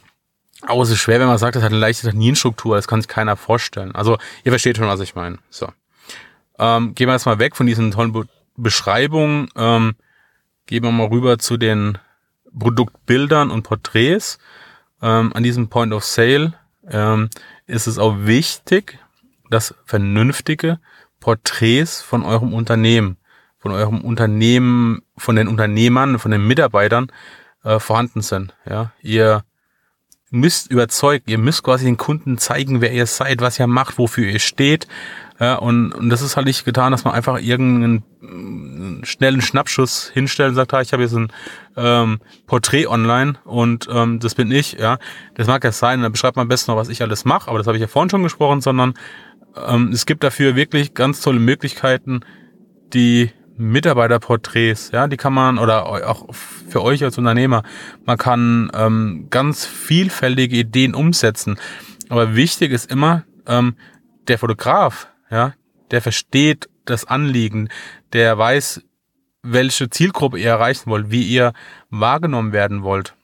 aber 0.62 0.81
es 0.83 0.89
ist 0.89 1.00
schwer, 1.00 1.19
wenn 1.19 1.27
man 1.27 1.38
sagt, 1.38 1.55
das 1.55 1.63
hat 1.63 1.71
eine 1.71 1.79
leichte 1.79 2.07
Tanninstruktur, 2.07 2.75
das 2.75 2.88
kann 2.88 3.01
sich 3.01 3.09
keiner 3.09 3.35
vorstellen. 3.35 3.93
Also 3.93 4.17
ihr 4.43 4.51
versteht 4.51 4.77
schon, 4.77 4.88
was 4.88 5.00
ich 5.00 5.15
meine. 5.15 5.38
So. 5.50 5.67
Ähm, 6.57 6.95
gehen 6.95 7.07
wir 7.07 7.13
jetzt 7.13 7.25
mal 7.25 7.39
weg 7.39 7.55
von 7.55 7.67
diesen 7.67 7.91
tollen 7.91 8.13
Be 8.13 8.27
Beschreibungen. 8.57 9.50
Ähm, 9.57 9.95
gehen 10.65 10.83
wir 10.83 10.91
mal 10.91 11.07
rüber 11.07 11.38
zu 11.38 11.57
den 11.57 11.97
Produktbildern 12.57 13.51
und 13.51 13.63
Porträts. 13.63 14.39
Ähm, 15.01 15.33
an 15.33 15.43
diesem 15.43 15.67
Point 15.67 15.91
of 15.91 16.05
Sale 16.05 16.53
ähm, 16.88 17.29
ist 17.67 17.88
es 17.88 17.97
auch 17.97 18.15
wichtig, 18.19 18.97
dass 19.50 19.75
vernünftige 19.85 20.79
Porträts 21.19 22.01
von 22.01 22.24
eurem 22.24 22.53
Unternehmen, 22.53 23.17
von 23.59 23.71
eurem 23.71 24.01
Unternehmen, 24.01 25.01
von 25.17 25.35
den 25.35 25.50
Unternehmern, 25.50 26.17
von 26.17 26.31
den 26.31 26.47
Mitarbeitern 26.47 27.12
äh, 27.63 27.79
vorhanden 27.79 28.21
sind. 28.21 28.55
Ja, 28.65 28.93
ihr 29.01 29.43
müsst 30.32 30.72
überzeugen, 30.72 31.25
ihr 31.27 31.38
müsst 31.38 31.63
quasi 31.63 31.86
den 31.86 31.98
Kunden 31.98 32.38
zeigen, 32.38 32.82
wer 32.82 32.91
ihr 32.91 33.05
seid, 33.05 33.41
was 33.41 33.60
ihr 33.60 33.67
macht, 33.67 33.98
wofür 33.98 34.27
ihr 34.27 34.39
steht. 34.39 34.88
Ja, 35.39 35.55
und, 35.55 35.91
und 35.91 36.10
das 36.10 36.22
ist 36.22 36.38
halt 36.38 36.48
nicht 36.48 36.63
getan, 36.63 36.91
dass 36.91 37.03
man 37.03 37.13
einfach 37.13 37.39
irgendeinen 37.41 38.03
mm, 38.22 39.03
schnellen 39.03 39.41
Schnappschuss 39.41 40.10
hinstellt 40.13 40.50
und 40.50 40.55
sagt, 40.55 40.72
ha, 40.72 40.82
ich 40.82 40.94
habe 40.94 41.03
jetzt 41.03 41.13
ein 41.13 41.32
ähm, 41.75 42.20
Porträt 42.48 42.88
online 42.88 43.34
und 43.44 43.88
ähm, 43.91 44.20
das 44.20 44.34
bin 44.34 44.50
ich. 44.51 44.74
Ja, 44.74 44.98
Das 45.36 45.48
mag 45.48 45.63
ja 45.63 45.74
sein, 45.74 46.01
da 46.01 46.10
beschreibt 46.10 46.38
man 46.38 46.44
am 46.44 46.48
besten 46.48 46.72
noch, 46.72 46.77
was 46.77 46.88
ich 46.89 47.01
alles 47.01 47.25
mache, 47.25 47.50
aber 47.50 47.58
das 47.58 47.67
habe 47.67 47.77
ich 47.77 47.82
ja 47.82 47.88
vorhin 47.88 48.10
schon 48.10 48.24
gesprochen, 48.24 48.62
sondern 48.62 48.94
ähm, 49.67 49.89
es 49.91 50.05
gibt 50.05 50.24
dafür 50.24 50.55
wirklich 50.55 50.94
ganz 50.94 51.20
tolle 51.20 51.39
Möglichkeiten, 51.39 52.22
die 52.94 53.32
Mitarbeiterporträts, 53.57 54.91
ja, 54.91 55.07
die 55.07 55.17
kann 55.17 55.33
man, 55.33 55.57
oder 55.57 55.85
auch 56.09 56.33
für 56.33 56.81
euch 56.81 57.03
als 57.03 57.17
Unternehmer, 57.17 57.63
man 58.05 58.17
kann 58.17 58.71
ähm, 58.74 59.27
ganz 59.29 59.65
vielfältige 59.65 60.57
Ideen 60.57 60.93
umsetzen. 60.93 61.57
Aber 62.09 62.35
wichtig 62.35 62.71
ist 62.71 62.91
immer, 62.91 63.24
ähm, 63.47 63.75
der 64.27 64.39
Fotograf, 64.39 65.07
ja, 65.29 65.53
der 65.91 66.01
versteht 66.01 66.69
das 66.85 67.05
Anliegen, 67.05 67.69
der 68.13 68.38
weiß, 68.38 68.81
welche 69.43 69.89
Zielgruppe 69.89 70.39
ihr 70.39 70.50
erreichen 70.50 70.89
wollt, 70.89 71.12
wie 71.12 71.24
ihr 71.24 71.53
wahrgenommen 71.89 72.51
werden 72.51 72.83
wollt. 72.83 73.15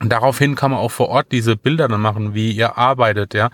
Und 0.00 0.10
daraufhin 0.10 0.54
kann 0.54 0.70
man 0.70 0.80
auch 0.80 0.90
vor 0.90 1.08
Ort 1.08 1.30
diese 1.30 1.56
Bilder 1.56 1.86
dann 1.86 2.00
machen, 2.00 2.34
wie 2.34 2.50
ihr 2.52 2.78
arbeitet, 2.78 3.34
ja. 3.34 3.50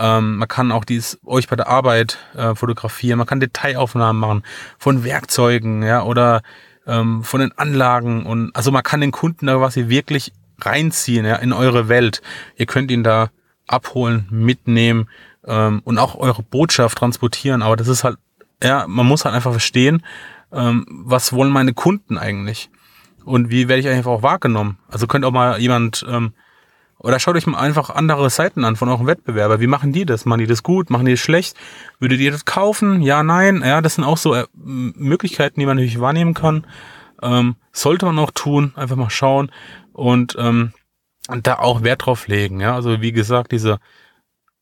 Ähm, 0.00 0.36
man 0.36 0.48
kann 0.48 0.72
auch 0.72 0.84
dies 0.84 1.18
euch 1.26 1.46
bei 1.46 1.56
der 1.56 1.68
Arbeit 1.68 2.18
äh, 2.34 2.54
fotografieren. 2.54 3.18
Man 3.18 3.26
kann 3.26 3.38
Detailaufnahmen 3.38 4.18
machen 4.18 4.42
von 4.78 5.04
Werkzeugen, 5.04 5.82
ja, 5.82 6.02
oder 6.02 6.40
ähm, 6.86 7.22
von 7.22 7.40
den 7.40 7.52
Anlagen 7.58 8.24
und 8.24 8.56
also 8.56 8.70
man 8.70 8.82
kann 8.82 9.02
den 9.02 9.12
Kunden 9.12 9.46
da 9.46 9.56
quasi 9.56 9.88
wirklich 9.88 10.32
reinziehen, 10.58 11.26
ja, 11.26 11.36
in 11.36 11.52
eure 11.52 11.88
Welt. 11.88 12.22
Ihr 12.56 12.66
könnt 12.66 12.90
ihn 12.90 13.04
da 13.04 13.28
abholen, 13.66 14.26
mitnehmen 14.30 15.08
ähm, 15.46 15.82
und 15.84 15.98
auch 15.98 16.14
eure 16.16 16.42
Botschaft 16.42 16.96
transportieren. 16.98 17.62
Aber 17.62 17.76
das 17.76 17.88
ist 17.88 18.02
halt, 18.02 18.16
ja, 18.62 18.86
man 18.88 19.06
muss 19.06 19.24
halt 19.24 19.34
einfach 19.34 19.52
verstehen, 19.52 20.02
ähm, 20.52 20.86
was 20.88 21.32
wollen 21.32 21.52
meine 21.52 21.74
Kunden 21.74 22.16
eigentlich 22.18 22.70
und 23.24 23.50
wie 23.50 23.68
werde 23.68 23.80
ich 23.80 23.88
einfach 23.88 24.10
auch 24.10 24.22
wahrgenommen. 24.22 24.78
Also 24.88 25.06
könnte 25.06 25.28
auch 25.28 25.32
mal 25.32 25.60
jemand 25.60 26.04
ähm, 26.08 26.32
oder 27.02 27.18
schaut 27.18 27.36
euch 27.36 27.46
mal 27.46 27.58
einfach 27.58 27.90
andere 27.90 28.28
Seiten 28.30 28.64
an 28.64 28.76
von 28.76 28.88
euren 28.88 29.06
Wettbewerber. 29.06 29.60
Wie 29.60 29.66
machen 29.66 29.92
die 29.92 30.04
das? 30.04 30.26
Machen 30.26 30.40
die 30.40 30.46
das 30.46 30.62
gut? 30.62 30.90
Machen 30.90 31.06
die 31.06 31.12
das 31.12 31.20
schlecht? 31.20 31.56
Würdet 31.98 32.20
ihr 32.20 32.30
das 32.30 32.44
kaufen? 32.44 33.00
Ja, 33.00 33.22
nein. 33.22 33.62
Ja, 33.64 33.80
das 33.80 33.94
sind 33.94 34.04
auch 34.04 34.18
so 34.18 34.34
äh, 34.34 34.46
Möglichkeiten, 34.54 35.58
die 35.60 35.66
man 35.66 35.76
natürlich 35.76 36.00
wahrnehmen 36.00 36.34
kann. 36.34 36.66
Ähm, 37.22 37.56
sollte 37.72 38.06
man 38.06 38.18
auch 38.18 38.30
tun. 38.30 38.72
Einfach 38.76 38.96
mal 38.96 39.10
schauen 39.10 39.50
und, 39.92 40.36
ähm, 40.38 40.72
da 41.42 41.58
auch 41.58 41.82
Wert 41.82 42.06
drauf 42.06 42.28
legen. 42.28 42.60
Ja, 42.60 42.74
also 42.74 43.00
wie 43.00 43.12
gesagt, 43.12 43.52
diese 43.52 43.78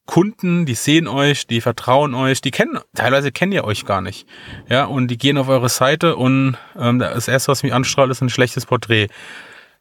Kunden, 0.06 0.64
die 0.64 0.74
sehen 0.74 1.06
euch, 1.06 1.46
die 1.46 1.60
vertrauen 1.60 2.14
euch, 2.14 2.40
die 2.40 2.50
kennen, 2.50 2.78
teilweise 2.94 3.30
kennen 3.32 3.52
ihr 3.52 3.64
euch 3.64 3.84
gar 3.84 4.00
nicht. 4.00 4.26
Ja, 4.68 4.84
und 4.84 5.08
die 5.08 5.18
gehen 5.18 5.38
auf 5.38 5.48
eure 5.48 5.68
Seite 5.68 6.16
und 6.16 6.56
ähm, 6.78 6.98
das 6.98 7.28
erste, 7.28 7.52
was 7.52 7.62
mich 7.62 7.74
anstrahlt, 7.74 8.10
ist 8.10 8.22
ein 8.22 8.30
schlechtes 8.30 8.64
Porträt. 8.64 9.08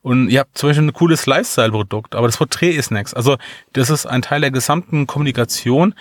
Und 0.07 0.29
ihr 0.29 0.39
habt 0.39 0.57
zum 0.57 0.69
Beispiel 0.69 0.87
ein 0.87 0.93
cooles 0.93 1.25
Lifestyle-Produkt, 1.25 2.15
aber 2.15 2.27
das 2.27 2.37
Porträt 2.37 2.71
ist 2.71 2.91
nichts. 2.91 3.13
Also 3.13 3.35
das 3.73 3.89
ist 3.89 4.05
ein 4.05 4.21
Teil 4.21 4.39
der 4.39 4.51
gesamten 4.51 5.05
Kommunikation, 5.05 5.95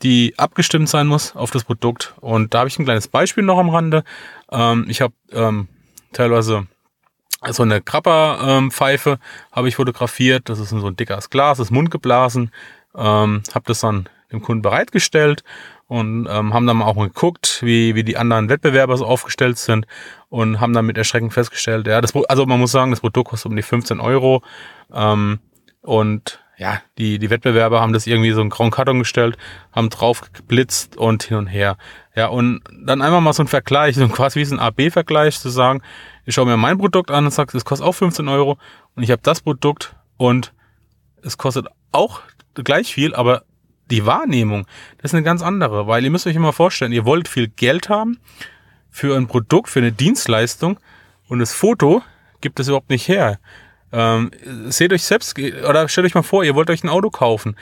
die 0.00 0.32
abgestimmt 0.38 0.88
sein 0.88 1.06
muss 1.06 1.36
auf 1.36 1.50
das 1.50 1.64
Produkt. 1.64 2.14
Und 2.22 2.54
da 2.54 2.60
habe 2.60 2.70
ich 2.70 2.78
ein 2.78 2.86
kleines 2.86 3.06
Beispiel 3.06 3.44
noch 3.44 3.58
am 3.58 3.68
Rande. 3.68 4.02
Ähm, 4.50 4.86
ich 4.88 5.02
habe 5.02 5.12
ähm, 5.32 5.68
teilweise 6.14 6.68
so 7.50 7.62
eine 7.62 7.82
Krapper-Pfeife 7.82 9.18
habe 9.52 9.68
ich 9.68 9.76
fotografiert. 9.76 10.48
Das 10.48 10.58
ist 10.58 10.70
so 10.70 10.86
ein 10.86 10.96
dickes 10.96 11.28
Glas, 11.28 11.58
das 11.58 11.66
ist 11.66 11.70
mundgeblasen. 11.70 12.52
Ähm, 12.96 13.42
habe 13.54 13.64
das 13.66 13.80
dann 13.80 14.08
dem 14.32 14.40
Kunden 14.40 14.62
bereitgestellt 14.62 15.44
und 15.86 16.26
ähm, 16.30 16.54
haben 16.54 16.66
dann 16.66 16.78
mal 16.78 16.86
auch 16.86 16.96
mal 16.96 17.08
geguckt, 17.08 17.60
wie, 17.62 17.94
wie 17.94 18.04
die 18.04 18.16
anderen 18.16 18.48
Wettbewerber 18.48 18.96
so 18.96 19.04
aufgestellt 19.04 19.58
sind 19.58 19.86
und 20.30 20.60
haben 20.60 20.72
dann 20.72 20.86
mit 20.86 20.96
Erschrecken 20.96 21.30
festgestellt, 21.30 21.86
ja, 21.86 22.00
das, 22.00 22.14
also 22.28 22.46
man 22.46 22.58
muss 22.58 22.72
sagen, 22.72 22.92
das 22.92 23.00
Produkt 23.00 23.28
kostet 23.28 23.50
um 23.50 23.56
die 23.56 23.62
15 23.62 24.00
Euro 24.00 24.42
ähm, 24.92 25.40
und 25.82 26.40
ja, 26.56 26.80
die, 26.98 27.18
die 27.18 27.30
Wettbewerber 27.30 27.80
haben 27.80 27.92
das 27.94 28.06
irgendwie 28.06 28.32
so 28.32 28.42
einen 28.42 28.50
grauen 28.50 28.70
Karton 28.70 28.98
gestellt, 28.98 29.36
haben 29.72 29.88
drauf 29.88 30.30
geblitzt 30.32 30.96
und 30.96 31.22
hin 31.22 31.38
und 31.38 31.46
her. 31.46 31.78
Ja, 32.14 32.26
und 32.26 32.60
dann 32.84 33.00
einfach 33.00 33.20
mal 33.20 33.32
so 33.32 33.42
ein 33.42 33.48
Vergleich, 33.48 33.96
so 33.96 34.06
quasi 34.08 34.40
wie 34.40 34.44
so 34.44 34.54
ein 34.54 34.60
AB-Vergleich 34.60 35.40
zu 35.40 35.48
sagen, 35.48 35.80
ich 36.26 36.34
schaue 36.34 36.44
mir 36.44 36.58
mein 36.58 36.76
Produkt 36.76 37.10
an 37.10 37.24
und 37.24 37.30
sage, 37.30 37.56
es 37.56 37.64
kostet 37.64 37.86
auch 37.86 37.94
15 37.94 38.28
Euro 38.28 38.58
und 38.94 39.02
ich 39.02 39.10
habe 39.10 39.22
das 39.22 39.40
Produkt 39.40 39.96
und 40.18 40.52
es 41.22 41.38
kostet 41.38 41.66
auch 41.92 42.20
gleich 42.54 42.92
viel, 42.92 43.14
aber 43.14 43.44
die 43.90 44.04
Wahrnehmung, 44.04 44.66
das 44.98 45.12
ist 45.12 45.14
eine 45.14 45.24
ganz 45.24 45.42
andere, 45.42 45.86
weil 45.86 46.04
ihr 46.04 46.10
müsst 46.10 46.26
euch 46.26 46.36
immer 46.36 46.52
vorstellen, 46.52 46.92
ihr 46.92 47.06
wollt 47.06 47.26
viel 47.26 47.48
Geld 47.48 47.88
haben 47.88 48.18
für 48.90 49.16
ein 49.16 49.26
Produkt, 49.26 49.68
für 49.68 49.80
eine 49.80 49.92
Dienstleistung 49.92 50.78
und 51.28 51.38
das 51.38 51.52
Foto 51.52 52.02
gibt 52.40 52.60
es 52.60 52.68
überhaupt 52.68 52.90
nicht 52.90 53.08
her. 53.08 53.38
Ähm, 53.92 54.30
seht 54.66 54.92
euch 54.92 55.02
selbst, 55.02 55.38
oder 55.38 55.88
stellt 55.88 56.06
euch 56.06 56.14
mal 56.14 56.22
vor, 56.22 56.44
ihr 56.44 56.54
wollt 56.54 56.70
euch 56.70 56.84
ein 56.84 56.88
Auto 56.88 57.10
kaufen. 57.10 57.56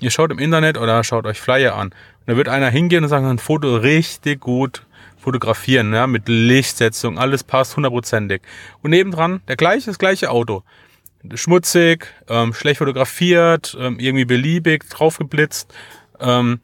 Ihr 0.00 0.10
schaut 0.10 0.30
im 0.30 0.38
Internet 0.38 0.76
oder 0.76 1.04
schaut 1.04 1.26
euch 1.26 1.40
Flyer 1.40 1.74
an. 1.74 1.88
Und 1.88 2.26
da 2.26 2.36
wird 2.36 2.48
einer 2.48 2.70
hingehen 2.70 3.04
und 3.04 3.10
sagen, 3.10 3.26
ein 3.26 3.38
Foto 3.38 3.76
richtig 3.76 4.40
gut 4.40 4.82
fotografieren, 5.18 5.94
ja, 5.94 6.06
mit 6.06 6.28
Lichtsetzung, 6.28 7.18
alles 7.18 7.42
passt 7.42 7.76
hundertprozentig. 7.76 8.42
Und 8.82 8.90
nebendran 8.90 9.40
der 9.48 9.56
gleiche, 9.56 9.86
das 9.86 9.98
gleiche 9.98 10.30
Auto. 10.30 10.62
Schmutzig, 11.34 12.06
ähm, 12.28 12.52
schlecht 12.52 12.78
fotografiert, 12.78 13.74
ähm, 13.80 13.98
irgendwie 13.98 14.26
beliebig, 14.26 14.86
draufgeblitzt. 14.90 15.72
Ähm, 16.20 16.60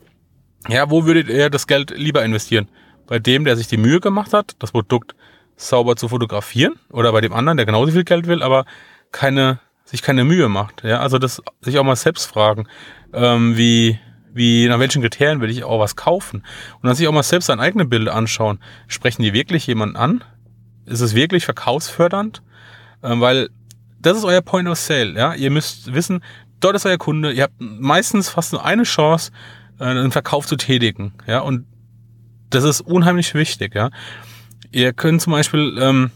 ja, 0.69 0.91
wo 0.91 1.07
würdet 1.07 1.29
ihr 1.29 1.49
das 1.49 1.67
Geld 1.67 1.91
lieber 1.97 2.23
investieren? 2.23 2.69
Bei 3.11 3.19
dem, 3.19 3.45
der 3.45 3.57
sich 3.57 3.67
die 3.67 3.76
Mühe 3.76 3.99
gemacht 3.99 4.33
hat, 4.33 4.55
das 4.61 4.71
Produkt 4.71 5.17
sauber 5.57 5.97
zu 5.97 6.09
fotografieren, 6.09 6.75
oder 6.90 7.11
bei 7.11 7.21
dem 7.21 7.33
anderen, 7.33 7.57
der 7.57 7.67
genauso 7.67 7.90
viel 7.90 8.05
Geld 8.05 8.29
will, 8.29 8.40
aber 8.40 8.67
keine, 9.11 9.59
sich 9.85 10.00
keine 10.00 10.23
Mühe 10.23 10.49
macht. 10.49 10.85
Ja, 10.85 11.00
also 11.00 11.19
das 11.19 11.43
sich 11.61 11.76
auch 11.81 11.85
mal 11.85 11.97
selbst 11.97 12.26
fragen, 12.26 12.69
ähm, 13.12 13.57
wie, 13.57 13.99
wie, 14.33 14.69
nach 14.69 14.79
welchen 14.79 15.02
Kriterien 15.02 15.40
will 15.40 15.50
ich 15.50 15.64
auch 15.64 15.81
was 15.81 15.97
kaufen? 15.97 16.45
Und 16.76 16.87
dann 16.87 16.95
sich 16.95 17.09
auch 17.09 17.12
mal 17.12 17.25
selbst 17.25 17.47
sein 17.47 17.59
eigene 17.59 17.85
Bilder 17.85 18.14
anschauen. 18.14 18.61
Sprechen 18.87 19.23
die 19.23 19.33
wirklich 19.33 19.67
jemanden 19.67 19.97
an? 19.97 20.23
Ist 20.87 21.00
es 21.00 21.17
wirklich 21.17 21.45
verkaufsfördernd? 21.45 22.45
Ähm, 23.02 23.21
weil 23.21 23.49
das 24.00 24.17
ist 24.17 24.25
euer 24.25 24.40
Point 24.40 24.69
of 24.69 24.79
Sale, 24.79 25.14
ja. 25.14 25.35
Ihr 25.35 25.50
müsst 25.50 25.93
wissen, 25.93 26.23
dort 26.61 26.76
ist 26.76 26.87
euer 26.87 26.97
Kunde. 26.97 27.33
Ihr 27.33 27.43
habt 27.43 27.55
meistens 27.59 28.29
fast 28.29 28.52
nur 28.52 28.64
eine 28.64 28.85
Chance, 28.85 29.33
äh, 29.81 29.87
einen 29.87 30.12
Verkauf 30.12 30.47
zu 30.47 30.55
tätigen, 30.55 31.12
ja. 31.26 31.40
Und 31.40 31.67
das 32.50 32.64
ist 32.64 32.80
unheimlich 32.80 33.35
wichtig, 33.35 33.75
ja. 33.75 33.90
Ihr 34.73 34.92
könnt 34.92 35.23
zum 35.23 35.33
Beispiel, 35.33 35.76
ähm, 35.80 36.11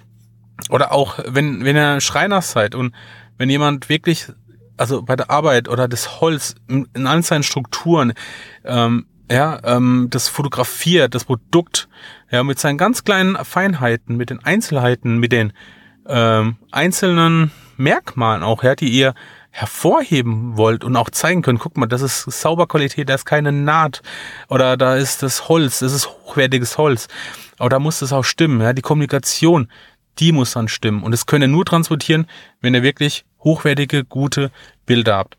oder 0.70 0.92
auch, 0.92 1.18
wenn, 1.26 1.64
wenn 1.64 1.76
ihr 1.76 2.00
Schreiner 2.00 2.42
seid 2.42 2.74
und 2.74 2.94
wenn 3.38 3.50
jemand 3.50 3.88
wirklich, 3.88 4.26
also 4.76 5.02
bei 5.02 5.16
der 5.16 5.30
Arbeit 5.30 5.68
oder 5.68 5.88
das 5.88 6.20
Holz 6.20 6.54
in, 6.68 7.06
allen 7.06 7.22
seinen 7.22 7.42
Strukturen, 7.42 8.12
ähm, 8.64 9.06
ja, 9.30 9.58
ähm, 9.64 10.08
das 10.10 10.28
fotografiert, 10.28 11.14
das 11.14 11.24
Produkt, 11.24 11.88
ja, 12.30 12.44
mit 12.44 12.58
seinen 12.58 12.78
ganz 12.78 13.04
kleinen 13.04 13.36
Feinheiten, 13.44 14.16
mit 14.16 14.30
den 14.30 14.44
Einzelheiten, 14.44 15.18
mit 15.18 15.32
den 15.32 15.52
ähm, 16.06 16.56
einzelnen 16.70 17.50
Merkmalen 17.76 18.42
auch, 18.42 18.62
ja, 18.62 18.74
die 18.74 18.88
ihr 18.88 19.14
hervorheben 19.56 20.56
wollt 20.56 20.82
und 20.82 20.96
auch 20.96 21.10
zeigen 21.10 21.42
könnt, 21.42 21.60
guck 21.60 21.76
mal, 21.76 21.86
das 21.86 22.02
ist 22.02 22.24
Sauberqualität, 22.24 23.08
da 23.08 23.14
ist 23.14 23.24
keine 23.24 23.52
Naht 23.52 24.02
oder 24.48 24.76
da 24.76 24.96
ist 24.96 25.22
das 25.22 25.48
Holz, 25.48 25.78
das 25.78 25.92
ist 25.92 26.08
hochwertiges 26.08 26.76
Holz. 26.76 27.06
Aber 27.58 27.68
da 27.68 27.78
muss 27.78 28.00
das 28.00 28.12
auch 28.12 28.24
stimmen, 28.24 28.60
ja, 28.60 28.72
die 28.72 28.82
Kommunikation, 28.82 29.68
die 30.18 30.32
muss 30.32 30.54
dann 30.54 30.66
stimmen 30.66 31.04
und 31.04 31.12
das 31.12 31.26
könnt 31.26 31.44
ihr 31.44 31.48
nur 31.48 31.64
transportieren, 31.64 32.26
wenn 32.62 32.74
ihr 32.74 32.82
wirklich 32.82 33.24
hochwertige, 33.44 34.04
gute 34.04 34.50
Bilder 34.86 35.18
habt. 35.18 35.38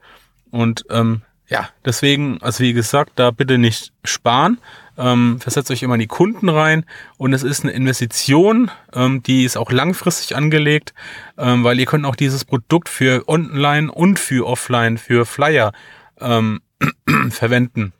Und 0.50 0.86
ähm, 0.90 1.24
ja, 1.50 1.68
deswegen, 1.84 2.42
also 2.42 2.64
wie 2.64 2.72
gesagt, 2.72 3.12
da 3.16 3.32
bitte 3.32 3.58
nicht 3.58 3.92
sparen. 4.06 4.60
Ähm, 4.98 5.40
versetzt 5.40 5.72
euch 5.72 5.84
immer 5.84 5.96
in 5.96 6.00
die 6.00 6.08
Kunden 6.08 6.50
rein 6.50 6.86
und 7.18 7.34
es 7.34 7.44
ist 7.44 7.64
eine 7.64 7.74
Investition, 7.74 8.72
ähm, 8.94 9.24
die 9.24 9.44
ist 9.44 9.58
auch 9.58 9.72
langfristig 9.72 10.36
angelegt, 10.36 10.94
ähm, 11.38 11.64
weil 11.64 11.80
ihr 11.80 11.86
könnt 11.86 12.06
auch 12.06 12.16
dieses 12.16 12.46
Produkt 12.46 12.88
für 12.88 13.28
Online 13.28 13.92
und 13.92 14.20
für 14.20 14.48
Offline, 14.48 14.98
für 14.98 15.26
Flyer 15.26 15.74
ähm, 16.20 16.62
verwenden. 17.30 17.94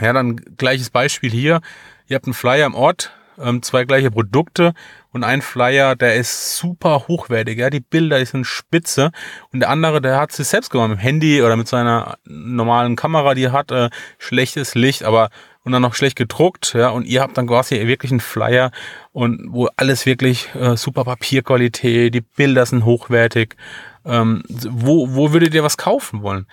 Ja, 0.00 0.12
dann 0.12 0.36
gleiches 0.56 0.90
Beispiel 0.90 1.30
hier. 1.30 1.60
Ihr 2.06 2.16
habt 2.16 2.24
einen 2.24 2.34
Flyer 2.34 2.66
im 2.66 2.74
Ort, 2.74 3.12
ähm, 3.38 3.62
zwei 3.62 3.84
gleiche 3.84 4.10
Produkte 4.10 4.72
und 5.12 5.24
ein 5.24 5.42
Flyer, 5.42 5.96
der 5.96 6.14
ist 6.14 6.56
super 6.56 7.06
hochwertig, 7.08 7.58
ja, 7.58 7.70
die 7.70 7.80
Bilder 7.80 8.24
sind 8.24 8.46
spitze 8.46 9.10
und 9.52 9.60
der 9.60 9.70
andere, 9.70 10.00
der 10.00 10.18
hat 10.18 10.32
sich 10.32 10.48
selbst 10.48 10.70
gemacht 10.70 10.90
mit 10.90 10.98
dem 10.98 11.02
Handy 11.02 11.42
oder 11.42 11.56
mit 11.56 11.68
seiner 11.68 12.18
normalen 12.24 12.96
Kamera, 12.96 13.34
die 13.34 13.50
hat 13.50 13.70
äh, 13.70 13.90
schlechtes 14.18 14.74
Licht, 14.74 15.04
aber 15.04 15.30
und 15.64 15.72
dann 15.72 15.82
noch 15.82 15.94
schlecht 15.94 16.16
gedruckt, 16.16 16.72
ja, 16.74 16.88
und 16.88 17.06
ihr 17.06 17.20
habt 17.20 17.36
dann 17.36 17.46
quasi 17.46 17.86
wirklich 17.86 18.10
einen 18.10 18.20
Flyer 18.20 18.70
und 19.12 19.46
wo 19.50 19.68
alles 19.76 20.06
wirklich 20.06 20.54
äh, 20.54 20.76
super 20.76 21.04
Papierqualität, 21.04 22.14
die 22.14 22.22
Bilder 22.22 22.64
sind 22.64 22.84
hochwertig. 22.84 23.56
Ähm, 24.04 24.42
wo, 24.48 25.14
wo 25.14 25.32
würdet 25.32 25.54
ihr 25.54 25.62
was 25.62 25.76
kaufen 25.76 26.22
wollen? 26.22 26.46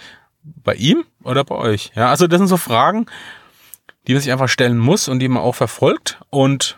Bei 0.44 0.76
ihm 0.76 1.06
oder 1.24 1.44
bei 1.44 1.56
euch? 1.56 1.92
Ja, 1.96 2.10
also 2.10 2.28
das 2.28 2.40
sind 2.40 2.48
so 2.48 2.58
Fragen, 2.58 3.06
die 4.08 4.14
man 4.14 4.22
sich 4.22 4.32
einfach 4.32 4.50
stellen 4.50 4.78
muss 4.78 5.08
und 5.08 5.20
die 5.20 5.30
man 5.30 5.44
auch 5.44 5.56
verfolgt. 5.56 6.20
Und 6.30 6.78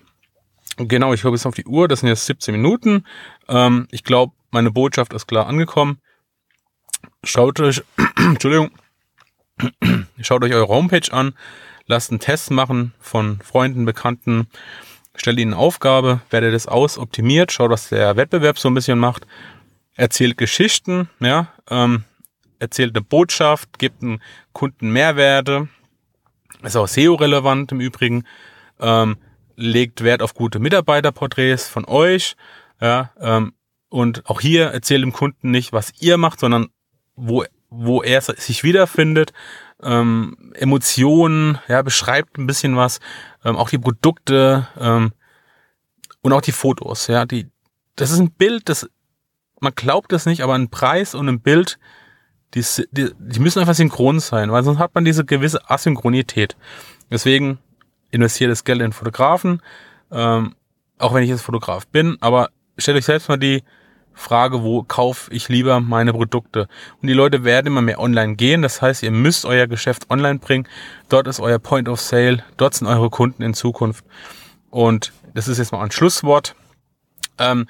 genau, 0.78 1.14
ich 1.14 1.24
höre 1.24 1.32
bis 1.32 1.46
auf 1.46 1.56
die 1.56 1.66
Uhr, 1.66 1.88
das 1.88 2.02
sind 2.02 2.10
jetzt 2.10 2.26
17 2.28 2.54
Minuten. 2.54 3.06
Ähm, 3.48 3.88
ich 3.92 4.04
glaube, 4.04 4.34
meine 4.52 4.72
Botschaft 4.72 5.14
ist 5.14 5.28
klar 5.28 5.48
angekommen. 5.48 6.00
Schaut 7.24 7.60
euch, 7.60 7.84
Entschuldigung, 8.18 8.72
schaut 10.22 10.44
euch 10.44 10.54
eure 10.54 10.68
Homepage 10.68 11.12
an, 11.12 11.34
lasst 11.90 12.12
einen 12.12 12.22
Test 12.22 12.52
machen 12.52 12.94
von 13.00 13.40
Freunden, 13.42 13.84
Bekannten, 13.84 14.48
stellt 15.16 15.40
ihnen 15.40 15.54
eine 15.54 15.62
Aufgabe, 15.62 16.22
wertet 16.30 16.54
es 16.54 16.68
aus, 16.68 16.98
optimiert, 16.98 17.52
schaut, 17.52 17.72
was 17.72 17.90
der 17.90 18.16
Wettbewerb 18.16 18.58
so 18.58 18.70
ein 18.70 18.74
bisschen 18.74 19.00
macht, 19.00 19.28
erzählt 19.96 20.38
Geschichten, 20.38 21.10
ja, 21.20 21.52
ähm, 21.70 22.06
erzählt 22.60 22.96
eine 22.96 23.04
Botschaft, 23.04 23.80
gibt 23.80 24.02
einen 24.02 24.22
Kunden 24.54 24.92
Mehrwerte, 24.92 25.68
ist 26.64 26.78
auch 26.78 26.88
SEO-relevant 26.88 27.72
im 27.72 27.82
Übrigen. 27.82 28.24
Ähm, 28.80 29.18
legt 29.60 30.04
Wert 30.04 30.22
auf 30.22 30.34
gute 30.34 30.60
Mitarbeiterporträts 30.60 31.68
von 31.68 31.86
euch. 31.86 32.36
Ja, 32.82 33.12
ähm, 33.20 33.54
und 33.90 34.26
auch 34.30 34.40
hier 34.40 34.68
erzählt 34.68 35.04
dem 35.04 35.14
Kunden 35.14 35.52
nicht, 35.52 35.74
was 35.74 35.92
ihr 36.00 36.18
macht, 36.18 36.40
sondern 36.40 36.68
wo, 37.16 37.44
wo 37.70 38.02
er 38.02 38.22
sich 38.22 38.64
wiederfindet. 38.64 39.34
Ähm, 39.82 40.52
Emotionen, 40.56 41.60
ja, 41.68 41.82
beschreibt 41.82 42.38
ein 42.38 42.48
bisschen 42.48 42.76
was. 42.76 43.00
Ähm, 43.44 43.56
auch 43.56 43.70
die 43.70 43.78
Produkte 43.78 44.68
ähm, 44.80 45.14
und 46.22 46.34
auch 46.34 46.42
die 46.42 46.52
Fotos. 46.52 47.08
Ja, 47.08 47.26
die, 47.26 47.48
das 47.96 48.12
ist 48.12 48.20
ein 48.20 48.32
Bild, 48.32 48.70
das 48.70 48.90
man 49.62 49.74
glaubt 49.76 50.14
es 50.14 50.26
nicht, 50.26 50.42
aber 50.42 50.56
ein 50.56 50.70
Preis 50.70 51.16
und 51.16 51.28
ein 51.28 51.42
Bild 51.42 51.80
die, 52.54 52.66
die, 52.92 53.12
die 53.18 53.40
müssen 53.40 53.60
einfach 53.60 53.76
synchron 53.76 54.20
sein, 54.20 54.52
weil 54.52 54.64
sonst 54.64 54.80
hat 54.80 54.96
man 54.96 55.06
diese 55.06 55.26
gewisse 55.26 55.70
Asynchronität. 55.70 56.56
Deswegen 57.12 57.60
investiert 58.12 58.52
das 58.52 58.64
Geld 58.64 58.82
in 58.82 58.92
Fotografen, 58.92 59.62
ähm, 60.12 60.56
auch 60.98 61.14
wenn 61.14 61.24
ich 61.24 61.30
jetzt 61.30 61.44
Fotograf 61.44 61.88
bin, 61.88 62.18
aber 62.22 62.50
stellt 62.78 62.98
euch 62.98 63.06
selbst 63.06 63.30
mal 63.30 63.38
die 63.38 63.64
Frage, 64.20 64.64
wo 64.64 64.84
kaufe 64.84 65.32
ich 65.34 65.50
lieber 65.50 65.80
meine 65.80 66.14
Produkte? 66.14 66.68
Und 67.02 67.08
die 67.08 67.14
Leute 67.14 67.44
werden 67.44 67.68
immer 67.68 67.82
mehr 67.82 68.00
online 68.00 68.36
gehen. 68.36 68.62
Das 68.62 68.82
heißt, 68.82 69.04
ihr 69.04 69.12
müsst 69.12 69.46
euer 69.46 69.68
Geschäft 69.68 70.10
online 70.10 70.40
bringen. 70.40 70.68
Dort 71.08 71.28
ist 71.28 71.40
euer 71.40 71.60
Point 71.60 71.90
of 71.90 72.00
Sale. 72.00 72.44
Dort 72.58 72.76
sind 72.76 72.88
eure 72.88 73.10
Kunden 73.10 73.44
in 73.44 73.54
Zukunft. 73.54 74.06
Und 74.70 75.14
das 75.34 75.48
ist 75.48 75.58
jetzt 75.58 75.72
mal 75.72 75.82
ein 75.82 75.92
Schlusswort. 75.92 76.56
Ähm, 77.38 77.66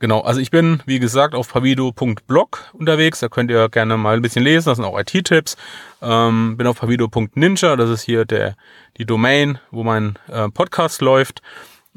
Genau, 0.00 0.20
also 0.20 0.38
ich 0.38 0.50
bin, 0.50 0.82
wie 0.84 0.98
gesagt, 0.98 1.34
auf 1.34 1.50
pavido.blog 1.50 2.74
unterwegs. 2.74 3.20
Da 3.20 3.28
könnt 3.28 3.50
ihr 3.50 3.70
gerne 3.70 3.96
mal 3.96 4.16
ein 4.16 4.20
bisschen 4.20 4.44
lesen. 4.44 4.68
Das 4.68 4.76
sind 4.76 4.84
auch 4.84 4.98
IT-Tipps. 4.98 5.56
Ähm, 6.02 6.58
bin 6.58 6.66
auf 6.66 6.78
pavido.ninja. 6.78 7.74
Das 7.76 7.88
ist 7.88 8.02
hier 8.02 8.26
der, 8.26 8.54
die 8.98 9.06
Domain, 9.06 9.60
wo 9.70 9.82
mein 9.82 10.18
äh, 10.28 10.50
Podcast 10.50 11.00
läuft. 11.00 11.40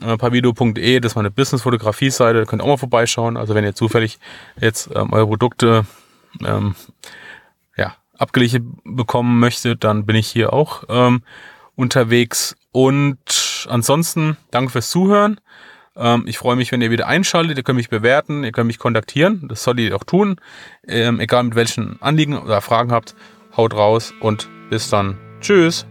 Äh, 0.02 0.18
pavido.de, 0.18 1.00
das 1.00 1.14
ist 1.14 1.16
meine 1.16 1.32
Business-Fotografie-Seite. 1.32 2.46
Könnt 2.46 2.62
ihr 2.62 2.66
auch 2.66 2.70
mal 2.70 2.78
vorbeischauen. 2.78 3.38
Also 3.38 3.56
wenn 3.56 3.64
ihr 3.64 3.76
zufällig 3.76 4.20
jetzt 4.60 4.90
ähm, 4.96 5.12
eure 5.12 5.28
Produkte 5.28 5.86
ähm, 6.46 6.76
ja, 7.76 7.96
abgelichtet 8.18 8.64
bekommen 8.84 9.40
möchtet, 9.40 9.84
dann 9.84 10.06
bin 10.06 10.16
ich 10.16 10.28
hier 10.28 10.54
auch 10.54 10.84
ähm, 10.90 11.24
unterwegs. 11.76 12.56
Und 12.72 13.68
ansonsten, 13.70 14.38
danke 14.52 14.72
fürs 14.72 14.90
Zuhören. 14.90 15.40
Ähm, 15.96 16.26
ich 16.28 16.38
freue 16.38 16.56
mich, 16.56 16.72
wenn 16.72 16.82
ihr 16.82 16.92
wieder 16.92 17.08
einschaltet. 17.08 17.58
Ihr 17.58 17.64
könnt 17.64 17.78
mich 17.78 17.90
bewerten, 17.90 18.44
ihr 18.44 18.52
könnt 18.52 18.68
mich 18.68 18.80
kontaktieren. 18.80 19.48
Das 19.48 19.64
solltet 19.64 19.90
ihr 19.90 19.96
auch 19.96 20.04
tun. 20.04 20.40
Ähm, 20.88 21.20
egal 21.20 21.44
mit 21.44 21.56
welchen 21.56 22.00
Anliegen 22.02 22.38
oder 22.38 22.62
Fragen 22.62 22.92
habt, 22.92 23.16
haut 23.56 23.74
raus 23.74 24.14
und 24.20 24.48
bis 24.70 24.90
dann. 24.90 25.18
Tschüss. 25.42 25.88